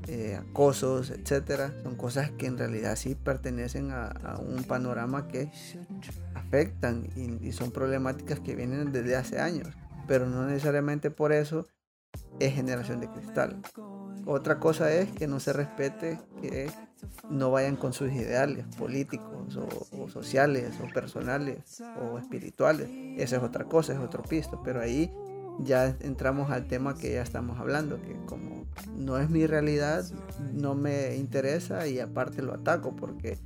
eh, 0.06 0.36
acosos, 0.36 1.10
etcétera, 1.10 1.74
son 1.82 1.96
cosas 1.96 2.30
que 2.30 2.46
en 2.46 2.56
realidad 2.56 2.96
sí 2.96 3.14
pertenecen 3.14 3.90
a, 3.90 4.38
un 4.40 4.64
panorama 4.64 5.28
que 5.28 5.50
afectan 6.34 7.08
y 7.16 7.52
son 7.52 7.70
problemáticas 7.70 8.40
que 8.40 8.54
vienen 8.54 8.92
desde 8.92 9.16
hace 9.16 9.38
años, 9.38 9.68
pero 10.06 10.26
no 10.26 10.46
necesariamente 10.46 11.10
por 11.10 11.32
eso 11.32 11.66
es 12.40 12.54
generación 12.54 13.00
de 13.00 13.08
cristal. 13.08 13.60
Otra 14.28 14.60
cosa 14.60 14.92
es 14.92 15.10
que 15.10 15.26
no 15.26 15.40
se 15.40 15.54
respete 15.54 16.18
que 16.42 16.70
no 17.30 17.50
vayan 17.50 17.76
con 17.76 17.94
sus 17.94 18.12
ideales 18.12 18.66
políticos 18.76 19.56
o, 19.56 20.08
sociales 20.08 20.74
o 20.82 20.92
personales 20.92 21.82
o 22.02 22.18
espirituales. 22.18 22.90
Esa 23.16 23.36
es 23.36 23.42
otra 23.42 23.64
cosa, 23.64 23.94
es 23.94 23.98
otro 23.98 24.22
pisto. 24.22 24.60
Pero 24.62 24.82
ahí 24.82 25.10
ya 25.60 25.96
entramos 26.00 26.50
al 26.50 26.66
tema 26.66 26.94
que 26.94 27.14
ya 27.14 27.22
estamos 27.22 27.58
hablando, 27.58 28.00
que 28.02 28.16
como 28.26 28.66
no 28.96 29.16
es 29.18 29.30
mi 29.30 29.46
realidad, 29.46 30.04
no 30.52 30.74
me 30.74 31.16
interesa 31.16 31.86
y 31.86 31.98
aparte 31.98 32.42
lo 32.42 32.52
ataco 32.52 32.94
porque 32.94 33.38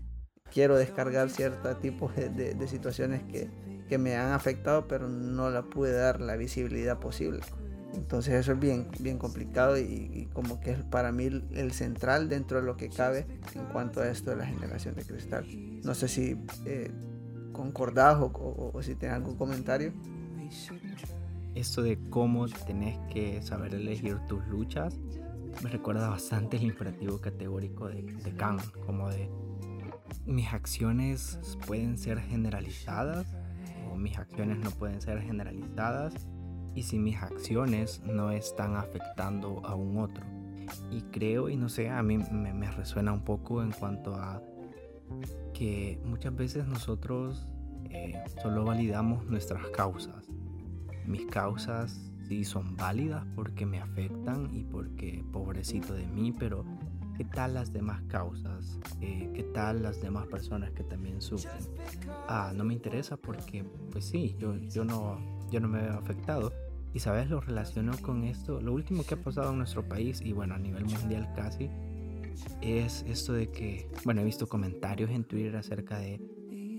quiero 0.52 0.76
descargar 0.76 1.30
ciertos 1.30 1.78
tipos 1.80 2.14
de, 2.16 2.56
situaciones 2.66 3.22
que, 3.22 3.48
que, 3.88 3.98
me 3.98 4.16
han 4.16 4.32
afectado, 4.32 4.88
pero 4.88 5.08
no 5.08 5.48
la 5.48 5.62
pude 5.62 5.92
dar 5.92 6.20
la 6.20 6.34
visibilidad 6.34 6.98
posible. 6.98 7.40
Entonces 7.94 8.35
eso 8.35 8.52
es 8.52 8.61
bien, 8.61 8.88
bien 9.00 9.18
complicado 9.18 9.78
y, 9.78 10.28
como 10.33 10.61
que 10.61 10.72
es 10.72 10.78
para 10.85 11.12
mí 11.12 11.24
el, 11.24 11.72
central 11.72 12.28
dentro 12.28 12.61
de 12.61 12.66
lo 12.66 12.76
que 12.76 12.88
cabe 12.88 13.26
en 13.55 13.64
cuanto 13.66 14.00
a 14.00 14.09
esto 14.09 14.31
de 14.31 14.37
la 14.37 14.46
generación 14.46 14.94
de 14.94 15.05
cristal. 15.05 15.46
No 15.83 15.94
sé 15.94 16.09
si 16.09 16.38
eh, 16.64 16.90
concordás 17.52 18.16
o, 18.20 18.81
si 18.83 18.94
tienes 18.94 19.16
algún 19.16 19.37
comentario. 19.37 19.92
Esto 21.55 21.83
de 21.83 21.98
cómo 22.09 22.48
tenés 22.48 22.98
que 23.12 23.42
saber 23.42 23.74
elegir 23.74 24.18
tus 24.26 24.46
luchas 24.46 24.98
me 25.62 25.70
recuerda 25.70 26.09
bastante 26.09 26.57
el 26.57 26.64
imperativo 26.64 27.20
categórico 27.20 27.88
de, 27.88 28.02
de 28.02 28.35
Kant, 28.35 28.62
como 28.87 29.11
de 29.11 29.28
mis 30.26 30.52
acciones 30.52 31.38
pueden 31.66 31.98
ser 31.98 32.20
generalizadas 32.20 33.26
o 33.90 33.96
mis 33.96 34.18
acciones 34.18 34.59
no 34.59 34.70
pueden 34.70 35.00
ser 35.00 35.20
generalizadas 35.20 36.14
y 36.74 36.82
si 36.82 36.98
mis 36.98 37.16
acciones 37.22 38.02
no 38.04 38.30
están 38.30 38.76
afectando 38.76 39.64
a 39.64 39.74
un 39.74 39.98
otro. 39.98 40.24
Y 40.90 41.02
creo, 41.02 41.48
y 41.48 41.56
no 41.56 41.68
sé, 41.68 41.88
a 41.88 42.02
mí 42.02 42.18
me, 42.18 42.70
resuena 42.70 43.12
un 43.12 43.24
poco 43.24 43.62
en 43.62 43.72
cuanto 43.72 44.14
a 44.14 44.42
que 45.52 46.00
muchas 46.04 46.35
veces 46.35 46.66
nosotros 46.66 47.46
eh, 47.90 48.14
solo 48.42 48.64
validamos 48.64 49.26
nuestras 49.26 49.66
causas. 49.68 50.28
Mis 51.06 51.26
causas 51.26 52.12
sí 52.28 52.44
son 52.44 52.76
válidas 52.76 53.26
porque 53.35 53.66
me 53.66 53.80
afectan 53.80 54.54
y 54.54 54.64
porque 54.64 55.24
pobrecito 55.32 55.94
de 55.94 56.06
mí, 56.06 56.32
pero 56.32 56.64
¿qué 57.16 57.24
tal 57.24 57.54
las 57.54 57.72
demás 57.72 58.02
causas? 58.08 58.78
Eh, 59.00 59.30
¿Qué 59.35 59.42
tal 59.42 59.82
las 59.82 60.00
demás 60.00 60.26
personas 60.28 60.70
que 60.70 60.85
también 60.85 61.20
sufren? 61.20 61.62
Ah, 62.28 62.52
no 62.54 62.64
me 62.64 62.74
interesa 62.74 63.16
porque, 63.16 63.64
pues 63.90 64.06
sí, 64.06 64.37
yo, 64.38 64.56
yo, 64.56 64.85
no, 64.85 65.18
yo 65.52 65.60
no 65.60 65.68
me 65.68 65.82
veo 65.82 65.98
afectado, 65.98 66.52
y 66.94 66.98
sabes, 66.98 67.30
lo 67.30 67.40
relaciono 67.40 67.92
con 68.02 68.24
esto. 68.24 68.60
Lo 68.60 68.72
último 68.72 69.04
que 69.04 69.14
ha 69.14 69.20
pasado 69.20 69.52
en 69.52 69.58
nuestro 69.58 69.86
país 69.88 70.20
y 70.20 70.32
bueno, 70.32 70.54
a 70.54 70.58
nivel 70.58 70.84
mundial 70.84 71.32
casi, 71.34 71.70
es 72.60 73.04
esto 73.08 73.32
de 73.32 73.50
que, 73.50 73.88
bueno, 74.04 74.20
he 74.20 74.24
visto 74.24 74.46
comentarios 74.46 75.10
en 75.10 75.24
Twitter 75.24 75.56
acerca 75.56 75.98
de 75.98 76.20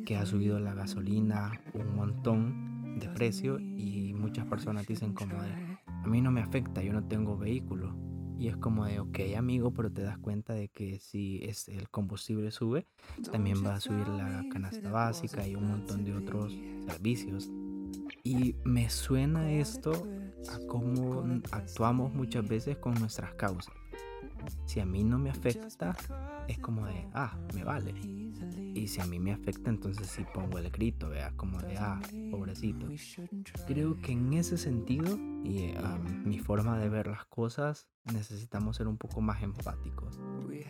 que 0.05 0.17
ha 0.17 0.25
subido 0.25 0.59
la 0.59 0.73
gasolina 0.73 1.61
un 1.73 1.95
montón 1.95 2.99
de 2.99 3.07
precio 3.09 3.59
y 3.59 4.13
muchas 4.13 4.45
personas 4.45 4.85
dicen 4.85 5.13
como 5.13 5.41
de, 5.41 5.51
a 5.87 6.07
mí 6.07 6.21
no 6.21 6.31
me 6.31 6.41
afecta, 6.41 6.83
yo 6.83 6.93
no 6.93 7.03
tengo 7.05 7.37
vehículo. 7.37 7.95
Y 8.37 8.47
es 8.47 8.57
como 8.57 8.85
de, 8.85 8.99
ok 8.99 9.19
amigo, 9.37 9.71
pero 9.71 9.91
te 9.91 10.01
das 10.01 10.17
cuenta 10.17 10.53
de 10.53 10.67
que 10.67 10.99
si 10.99 11.39
es 11.43 11.69
el 11.69 11.89
combustible 11.89 12.51
sube, 12.51 12.85
también 13.31 13.63
va 13.65 13.75
a 13.75 13.79
subir 13.79 14.07
la 14.07 14.43
canasta 14.51 14.91
básica 14.91 15.47
y 15.47 15.55
un 15.55 15.67
montón 15.67 16.03
de 16.03 16.13
otros 16.13 16.53
servicios. 16.87 17.49
Y 18.25 18.55
me 18.63 18.89
suena 18.89 19.51
esto 19.51 19.91
a 20.49 20.57
cómo 20.67 21.41
actuamos 21.51 22.13
muchas 22.13 22.47
veces 22.47 22.77
con 22.77 22.93
nuestras 22.93 23.33
causas. 23.33 23.75
Si 24.65 24.79
a 24.79 24.85
mí 24.85 25.03
no 25.03 25.19
me 25.19 25.29
afecta, 25.29 25.93
es 26.47 26.57
como 26.59 26.85
de, 26.85 27.05
ah, 27.13 27.37
me 27.53 27.65
vale. 27.65 27.93
Y 28.73 28.87
si 28.87 29.01
a 29.01 29.05
mí 29.05 29.19
me 29.19 29.33
afecta, 29.33 29.69
entonces 29.69 30.07
sí 30.07 30.23
pongo 30.33 30.57
el 30.57 30.71
grito, 30.71 31.09
vea, 31.09 31.33
como 31.35 31.59
de, 31.59 31.75
ah, 31.77 31.99
pobrecito. 32.31 32.87
Creo 33.67 33.99
que 34.01 34.13
en 34.13 34.31
ese 34.31 34.57
sentido, 34.57 35.17
y 35.43 35.73
mi 36.23 36.39
forma 36.39 36.79
de 36.79 36.87
ver 36.87 37.07
las 37.07 37.25
cosas, 37.25 37.87
necesitamos 38.05 38.77
ser 38.77 38.87
un 38.87 38.95
poco 38.95 39.19
más 39.19 39.43
empáticos. 39.43 40.17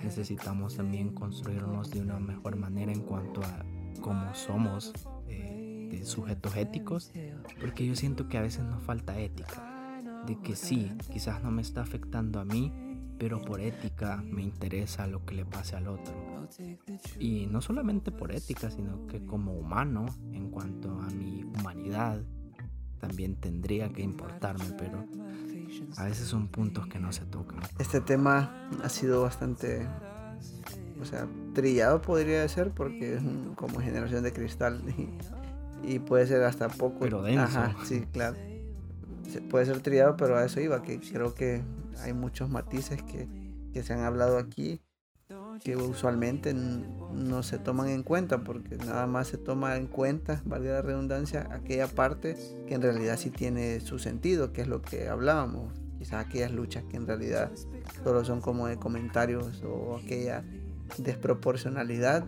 Necesitamos 0.04 0.78
también 0.78 1.14
construirnos 1.14 1.92
de 1.92 2.02
una 2.02 2.20
mejor 2.20 2.56
manera 2.56 2.92
en 2.92 3.02
cuanto 3.02 3.42
a 3.44 3.64
cómo 4.02 4.34
somos 4.34 4.92
sujetos 6.04 6.56
éticos, 6.56 7.12
porque 7.60 7.86
yo 7.86 7.96
siento 7.96 8.28
que 8.28 8.38
a 8.38 8.42
veces 8.42 8.64
nos 8.64 8.84
falta 8.84 9.20
ética, 9.20 10.02
de 10.26 10.40
que 10.42 10.56
sí, 10.56 10.92
quizás 11.12 11.44
no 11.44 11.52
me 11.52 11.62
está 11.62 11.82
afectando 11.82 12.40
a 12.40 12.46
mí, 12.46 12.72
pero 13.18 13.42
por 13.42 13.62
ética 13.62 14.24
me 14.26 14.42
interesa 14.42 15.08
lo 15.08 15.26
que 15.26 15.36
le 15.36 15.46
pase 15.46 15.76
al 15.76 15.88
otro. 15.88 16.14
Y 17.20 17.46
no 17.48 17.62
solamente 17.62 18.12
por 18.12 18.32
ética, 18.32 18.70
sino 18.70 19.08
que 19.08 19.26
como 19.26 19.54
humano, 19.54 20.06
en 20.32 20.50
cuanto 20.50 21.00
a 21.00 21.10
mi 21.10 21.44
humanidad, 21.44 22.22
también 23.00 23.36
tendría 23.36 23.90
que 23.90 24.02
importarme, 24.02 24.66
pero 24.78 25.06
a 25.98 26.06
veces 26.06 26.28
son 26.28 26.48
puntos 26.48 26.88
que 26.88 27.00
no 27.00 27.12
se 27.12 27.26
tocan. 27.26 27.60
Este 27.80 28.02
tema 28.02 28.70
ha 28.82 28.90
sido 28.90 29.24
bastante, 29.24 29.88
o 31.02 31.06
sea, 31.06 31.28
trillado 31.54 32.02
podría 32.02 32.48
ser, 32.48 32.72
porque 32.72 33.16
es 33.16 33.22
como 33.56 33.80
generación 33.80 34.24
de 34.24 34.32
cristal 34.32 34.82
puede 36.00 36.28
ser 36.28 36.44
hasta 36.44 36.70
poco. 36.70 37.00
Pero 37.00 37.22
denso. 37.22 37.42
Ajá, 37.44 37.76
sí, 37.86 38.06
claro. 38.12 38.38
Puede 39.50 39.66
ser 39.66 39.80
trillado, 39.82 40.16
pero 40.18 40.38
a 40.38 40.46
eso 40.46 40.60
iba, 40.60 40.82
que 40.84 41.00
creo 41.00 41.34
que 41.34 41.62
hay 42.02 42.14
muchos 42.14 42.50
matices 42.50 43.02
que, 43.04 43.28
que 43.74 43.84
se 43.84 43.94
han 43.94 44.02
hablado 44.02 44.38
aquí 44.38 44.82
que 45.64 45.76
usualmente 45.76 46.54
no 46.54 47.44
se 47.44 47.58
toman 47.58 47.90
en 47.90 48.04
cuenta 48.04 48.44
porque 48.44 48.78
nada 48.78 49.08
más 49.08 49.28
se 49.28 49.38
toma 49.38 49.76
en 49.78 49.88
cuenta, 49.88 50.42
valga 50.46 50.74
la 50.74 50.82
redundancia, 50.82 51.48
aquella 51.52 51.88
parte 51.88 52.36
que 52.68 52.74
en 52.74 52.82
realidad 52.82 53.18
sí 53.18 53.30
tiene 53.30 53.80
su 53.80 54.00
sentido, 54.00 54.52
que 54.52 54.62
es 54.62 54.68
lo 54.68 54.82
que 54.82 55.10
hablábamos, 55.10 55.74
quizás 55.98 56.26
aquellas 56.26 56.52
luchas 56.52 56.84
que 56.86 56.98
en 56.98 57.08
realidad 57.08 57.52
solo 58.04 58.26
son 58.26 58.42
como 58.42 58.68
de 58.68 58.78
comentarios 58.78 59.64
o 59.64 59.98
aquella 59.98 60.44
desproporcionalidad 60.98 62.26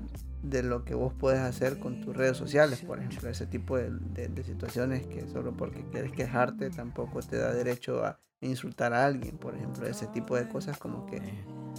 de 0.49 0.63
lo 0.63 0.85
que 0.85 0.93
vos 0.93 1.13
puedes 1.13 1.39
hacer 1.39 1.79
con 1.79 2.01
tus 2.01 2.15
redes 2.15 2.37
sociales, 2.37 2.81
por 2.81 2.99
ejemplo, 2.99 3.29
ese 3.29 3.47
tipo 3.47 3.77
de, 3.77 4.43
situaciones 4.43 5.05
que 5.07 5.27
solo 5.27 5.55
porque 5.55 5.85
quieres 5.91 6.11
quejarte 6.11 6.69
tampoco 6.69 7.19
te 7.21 7.37
da 7.37 7.53
derecho 7.53 8.05
a 8.05 8.19
insultar 8.41 8.93
a 8.93 9.05
alguien, 9.05 9.37
por 9.37 9.55
ejemplo, 9.55 9.87
ese 9.87 10.07
tipo 10.07 10.35
de 10.35 10.47
cosas 10.47 10.77
como 10.77 11.05
que, 11.07 11.21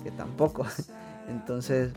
que 0.02 0.10
tampoco. 0.10 0.66
Entonces, 1.28 1.92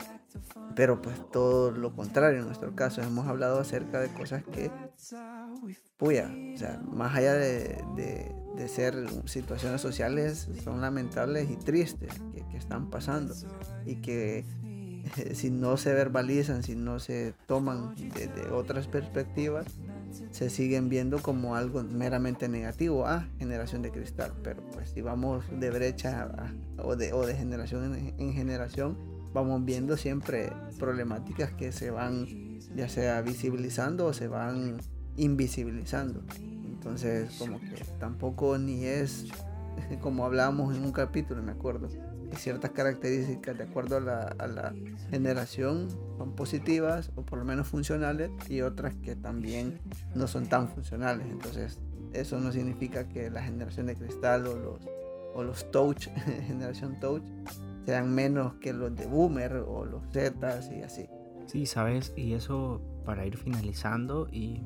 pero 0.76 1.02
pues 1.02 1.16
todo 1.32 1.72
lo 1.72 1.96
contrario 1.96 2.40
en 2.40 2.46
nuestro 2.46 2.76
caso, 2.76 3.02
hemos 3.02 3.28
hablado 3.28 3.60
acerca 3.60 4.00
de 4.00 4.10
cosas 4.10 4.44
que, 4.44 4.72
puya, 5.98 6.32
o 6.54 6.58
sea, 6.58 6.80
más 6.86 7.16
allá 7.16 7.34
de, 7.34 7.84
de, 7.96 8.68
ser 8.68 9.08
situaciones 9.26 9.80
sociales, 9.80 10.50
son 10.64 10.82
lamentables 10.82 11.50
y 11.50 11.56
tristes 11.56 12.14
que, 12.34 12.46
que 12.50 12.58
están 12.58 12.90
pasando 12.90 13.34
y 13.86 13.96
que 13.96 14.46
si 15.34 15.50
no 15.50 15.78
se 15.78 15.94
verbalizan, 15.94 16.64
si 16.64 16.76
no 16.76 17.00
se 17.00 17.34
toman 17.46 17.96
desde 17.96 18.50
otras 18.52 18.88
perspectivas, 18.88 19.66
se 20.32 20.50
siguen 20.50 20.90
viendo 20.90 21.22
como 21.22 21.56
algo 21.56 21.84
meramente 21.84 22.48
negativo 22.50 23.06
a 23.06 23.28
generación 23.38 23.82
de 23.82 23.92
cristal. 23.92 24.34
Pero 24.44 24.62
pues 24.72 24.90
si 24.90 25.02
vamos 25.02 25.46
de 25.60 25.70
brecha 25.70 26.54
o, 26.78 26.96
de, 26.96 27.14
o 27.14 27.26
de 27.26 27.36
generación 27.36 27.96
en, 28.18 28.34
generación, 28.34 28.98
vamos 29.34 29.64
viendo 29.66 29.98
siempre 29.98 30.52
problemáticas 30.78 31.52
que 31.52 31.72
se 31.72 31.92
van 31.92 32.28
ya 32.76 32.90
sea 32.90 33.22
visibilizando 33.22 34.08
o 34.08 34.14
se 34.14 34.28
van 34.28 34.78
invisibilizando. 35.18 36.24
Entonces 36.40 37.36
como 37.38 37.60
que 37.60 37.84
tampoco 38.00 38.58
ni 38.58 38.86
es 38.86 39.28
como 40.02 40.26
hablábamos 40.26 40.76
en 40.76 40.84
un 40.84 40.92
capítulo, 40.92 41.42
me 41.44 41.52
acuerdo 41.52 41.90
ciertas 42.36 42.72
características 42.72 43.58
de 43.58 43.64
acuerdo 43.64 43.98
a 43.98 44.00
la, 44.02 44.74
generación 45.10 45.90
son 46.18 46.36
positivas 46.36 47.12
o 47.16 47.24
por 47.24 47.40
lo 47.40 47.46
menos 47.46 47.68
funcionales 47.68 48.32
y 48.48 48.62
otras 48.62 48.96
que 48.96 49.16
también 49.16 49.80
no 50.16 50.28
son 50.28 50.48
tan 50.48 50.68
funcionales. 50.70 51.28
Entonces 51.30 51.80
eso 52.14 52.40
no 52.40 52.52
significa 52.52 53.08
que 53.08 53.30
la 53.30 53.44
generación 53.44 53.88
de 53.88 53.96
cristal 53.96 54.48
o 54.48 54.58
los, 54.58 54.80
o 55.34 55.44
los 55.44 55.70
touch, 55.72 56.08
generación 56.48 57.00
touch, 57.00 57.24
sean 57.86 58.14
menos 58.14 58.56
que 58.56 58.74
los 58.74 58.96
de 58.96 59.06
boomer 59.06 59.54
o 59.68 59.86
los 59.86 60.04
zetas 60.12 60.70
y 60.72 60.82
así. 60.82 61.08
Sí, 61.48 61.66
sabes, 61.66 62.14
y 62.16 62.34
eso 62.34 62.82
para 63.06 63.26
ir 63.26 63.38
finalizando 63.38 64.28
y 64.32 64.62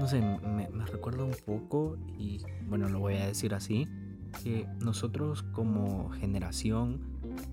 no 0.00 0.08
sé, 0.08 0.20
me, 0.20 0.66
recuerda 0.86 1.22
un 1.22 1.36
poco 1.44 1.96
y 2.18 2.40
bueno, 2.66 2.88
lo 2.88 2.98
voy 2.98 3.16
a 3.16 3.26
decir 3.26 3.54
así 3.54 3.86
que 4.42 4.66
nosotros 4.80 5.42
como 5.42 6.10
generación 6.10 7.00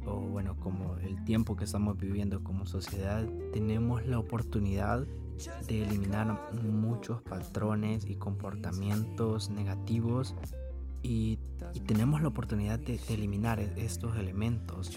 o 0.05 0.19
bueno 0.19 0.55
como 0.59 0.97
el 0.97 1.23
tiempo 1.23 1.55
que 1.55 1.65
estamos 1.65 1.97
viviendo 1.97 2.43
como 2.43 2.65
sociedad 2.65 3.25
tenemos 3.51 4.05
la 4.05 4.19
oportunidad 4.19 5.05
de 5.67 5.83
eliminar 5.83 6.51
muchos 6.63 7.21
patrones 7.21 8.05
y 8.05 8.15
comportamientos 8.15 9.49
negativos 9.49 10.35
y 11.01 11.39
y 11.73 11.79
tenemos 11.81 12.21
la 12.21 12.27
oportunidad 12.27 12.79
de, 12.79 12.99
eliminar 13.09 13.59
e, 13.59 13.71
estos 13.77 14.17
elementos, 14.17 14.95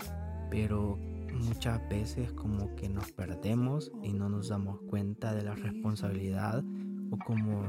pero 0.51 0.99
muchas 1.33 1.87
veces 1.89 2.33
como 2.33 2.75
que 2.77 2.89
nos 2.89 3.13
perdemos 3.13 3.93
y 4.03 4.13
no 4.13 4.29
nos 4.29 4.49
damos 4.49 4.81
cuenta 4.89 5.35
de 5.35 5.43
la 5.43 5.55
responsabilidad 5.55 6.65
o 7.11 7.19
como 7.19 7.65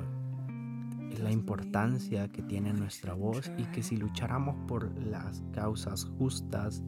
la 1.19 1.31
importancia 1.31 2.27
que 2.29 2.41
tiene 2.41 2.73
nuestra 2.73 3.13
voz 3.13 3.51
y 3.57 3.63
que 3.65 3.83
si 3.83 3.97
lucháramos 3.97 4.55
por 4.67 4.97
las 5.03 5.43
causas 5.51 6.05
justas, 6.17 6.83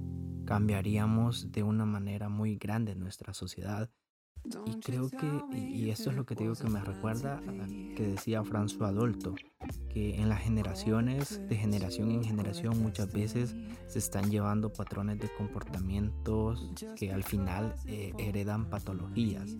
cambiaríamos 0.45 1.51
de 1.51 1.63
una 1.63 1.85
manera 1.85 2.29
muy 2.29 2.57
grande 2.57 2.95
nuestra 2.95 3.33
sociedad. 3.33 3.89
Y 4.65 4.79
creo 4.79 5.09
que, 5.09 5.57
y 5.57 5.89
esto 5.89 6.09
es 6.09 6.15
lo 6.15 6.25
que 6.25 6.35
te 6.35 6.43
digo 6.43 6.55
que 6.55 6.69
me 6.69 6.81
recuerda 6.81 7.41
que 7.95 8.07
decía 8.07 8.41
François 8.41 8.87
Adolto, 8.87 9.35
que 9.89 10.15
en 10.15 10.29
las 10.29 10.39
generaciones, 10.41 11.41
de 11.49 11.55
generación 11.57 12.11
en 12.11 12.23
generación, 12.23 12.81
muchas 12.81 13.11
veces 13.11 13.55
se 13.87 13.99
están 13.99 14.31
llevando 14.31 14.71
patrones 14.71 15.19
de 15.19 15.29
comportamientos 15.37 16.71
que 16.95 17.11
al 17.11 17.23
final 17.23 17.75
eh, 17.85 18.13
heredan 18.17 18.69
patologías. 18.69 19.55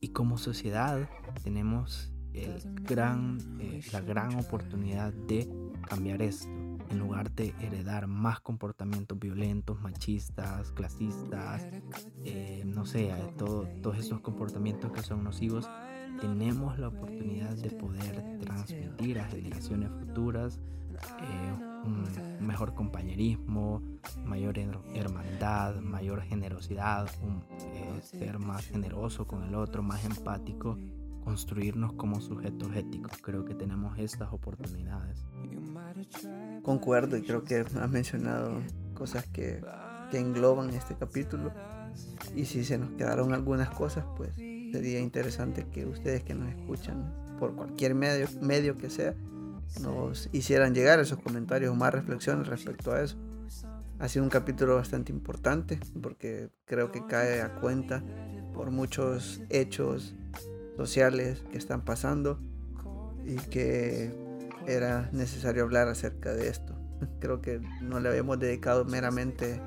Y 0.00 0.08
como 0.08 0.36
sociedad 0.36 1.08
tenemos 1.42 2.12
el 2.36 2.60
gran, 2.82 3.38
eh, 3.60 3.80
la 3.92 4.00
gran 4.00 4.34
oportunidad 4.36 5.12
de 5.12 5.48
cambiar 5.88 6.22
esto. 6.22 6.48
En 6.88 7.00
lugar 7.00 7.32
de 7.32 7.52
heredar 7.60 8.06
más 8.06 8.38
comportamientos 8.40 9.18
violentos, 9.18 9.80
machistas, 9.80 10.70
clasistas, 10.70 11.66
eh, 12.24 12.62
no 12.64 12.86
sé, 12.86 13.12
todos 13.36 13.98
estos 13.98 14.20
comportamientos 14.20 14.92
que 14.92 15.02
son 15.02 15.24
nocivos, 15.24 15.68
tenemos 16.20 16.78
la 16.78 16.88
oportunidad 16.88 17.56
de 17.56 17.70
poder 17.70 18.38
transmitir 18.38 19.18
a 19.18 19.24
generaciones 19.24 19.90
futuras 19.90 20.60
eh, 21.20 21.52
un 21.84 22.46
mejor 22.46 22.74
compañerismo, 22.74 23.82
mayor 24.24 24.58
hermandad, 24.58 25.76
mayor 25.76 26.22
generosidad, 26.22 27.08
un, 27.22 27.42
ser 28.02 28.38
más 28.38 28.66
generoso 28.66 29.26
con 29.26 29.44
el 29.44 29.54
otro, 29.54 29.82
más 29.82 30.04
empático 30.04 30.78
construirnos 31.26 31.92
como 31.94 32.20
sujetos 32.20 32.74
éticos. 32.76 33.10
Creo 33.20 33.44
que 33.44 33.52
tenemos 33.52 33.98
estas 33.98 34.32
oportunidades. 34.32 35.26
Concuerdo 36.62 37.16
y 37.16 37.22
creo 37.22 37.42
que 37.42 37.56
has 37.56 37.90
mencionado 37.90 38.62
cosas 38.94 39.26
que, 39.26 39.60
que 40.12 40.20
engloban 40.20 40.70
este 40.70 40.94
capítulo. 40.94 41.52
Y 42.36 42.44
si 42.44 42.64
se 42.64 42.78
nos 42.78 42.90
quedaron 42.92 43.34
algunas 43.34 43.70
cosas, 43.70 44.04
pues 44.16 44.36
sería 44.36 45.00
interesante 45.00 45.66
que 45.68 45.84
ustedes 45.84 46.22
que 46.22 46.34
nos 46.34 46.48
escuchan 46.48 47.12
por 47.40 47.56
cualquier 47.56 47.96
medio, 47.96 48.28
medio 48.40 48.76
que 48.76 48.88
sea, 48.88 49.16
nos 49.80 50.28
hicieran 50.30 50.76
llegar 50.76 51.00
esos 51.00 51.18
comentarios 51.18 51.72
o 51.72 51.74
más 51.74 51.92
reflexiones 51.92 52.46
respecto 52.46 52.92
a 52.92 53.02
eso. 53.02 53.16
Ha 53.98 54.06
sido 54.08 54.22
un 54.22 54.30
capítulo 54.30 54.76
bastante 54.76 55.10
importante 55.10 55.80
porque 56.00 56.50
creo 56.66 56.92
que 56.92 57.04
cae 57.04 57.42
a 57.42 57.56
cuenta 57.56 58.04
por 58.54 58.70
muchos 58.70 59.42
hechos 59.50 60.14
sociales 60.76 61.42
que 61.50 61.58
están 61.58 61.82
pasando 61.84 62.38
y 63.24 63.36
que 63.36 64.12
era 64.66 65.08
necesario 65.12 65.62
hablar 65.62 65.88
acerca 65.88 66.32
de 66.34 66.48
esto. 66.48 66.74
Creo 67.20 67.40
que 67.40 67.60
no 67.82 68.00
le 68.00 68.08
habíamos 68.08 68.38
dedicado 68.38 68.84
meramente 68.84 69.60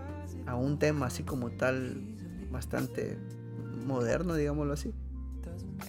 a 0.46 0.56
un 0.56 0.80
tema 0.80 1.08
así 1.08 1.24
como 1.24 1.52
tal, 1.52 2.02
bastante 2.52 3.18
moderno, 3.86 4.36
digámoslo 4.36 4.74
así. 4.74 4.94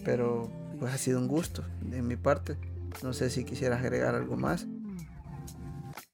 Pero 0.04 0.50
pues 0.78 0.92
ha 0.92 0.98
sido 0.98 1.18
un 1.18 1.28
gusto 1.28 1.62
de 1.82 2.02
mi 2.02 2.16
parte. 2.16 2.56
No 3.02 3.12
sé 3.12 3.30
si 3.30 3.44
quisieras 3.44 3.80
agregar 3.80 4.14
algo 4.14 4.36
más. 4.36 4.66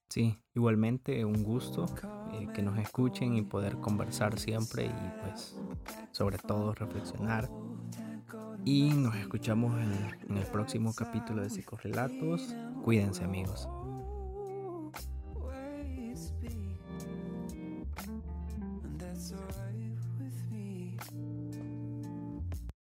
Sí, 0.09 0.39
igualmente 0.55 1.25
un 1.25 1.43
gusto 1.43 1.87
eh, 2.33 2.49
que 2.53 2.63
nos 2.63 2.79
escuchen 2.79 3.37
y 3.37 3.43
poder 3.43 3.77
conversar 3.77 4.39
siempre 4.39 4.87
y 4.87 5.13
pues 5.21 5.55
sobre 6.11 6.39
todo 6.39 6.73
reflexionar 6.75 7.51
y 8.65 8.91
nos 8.91 9.15
escuchamos 9.17 9.75
en, 9.81 10.37
el 10.37 10.47
próximo 10.47 10.95
capítulo 10.95 11.43
de 11.43 11.51
Psicorrelatos. 11.51 12.55
Cuídense 12.85 13.25
amigos. 13.25 13.69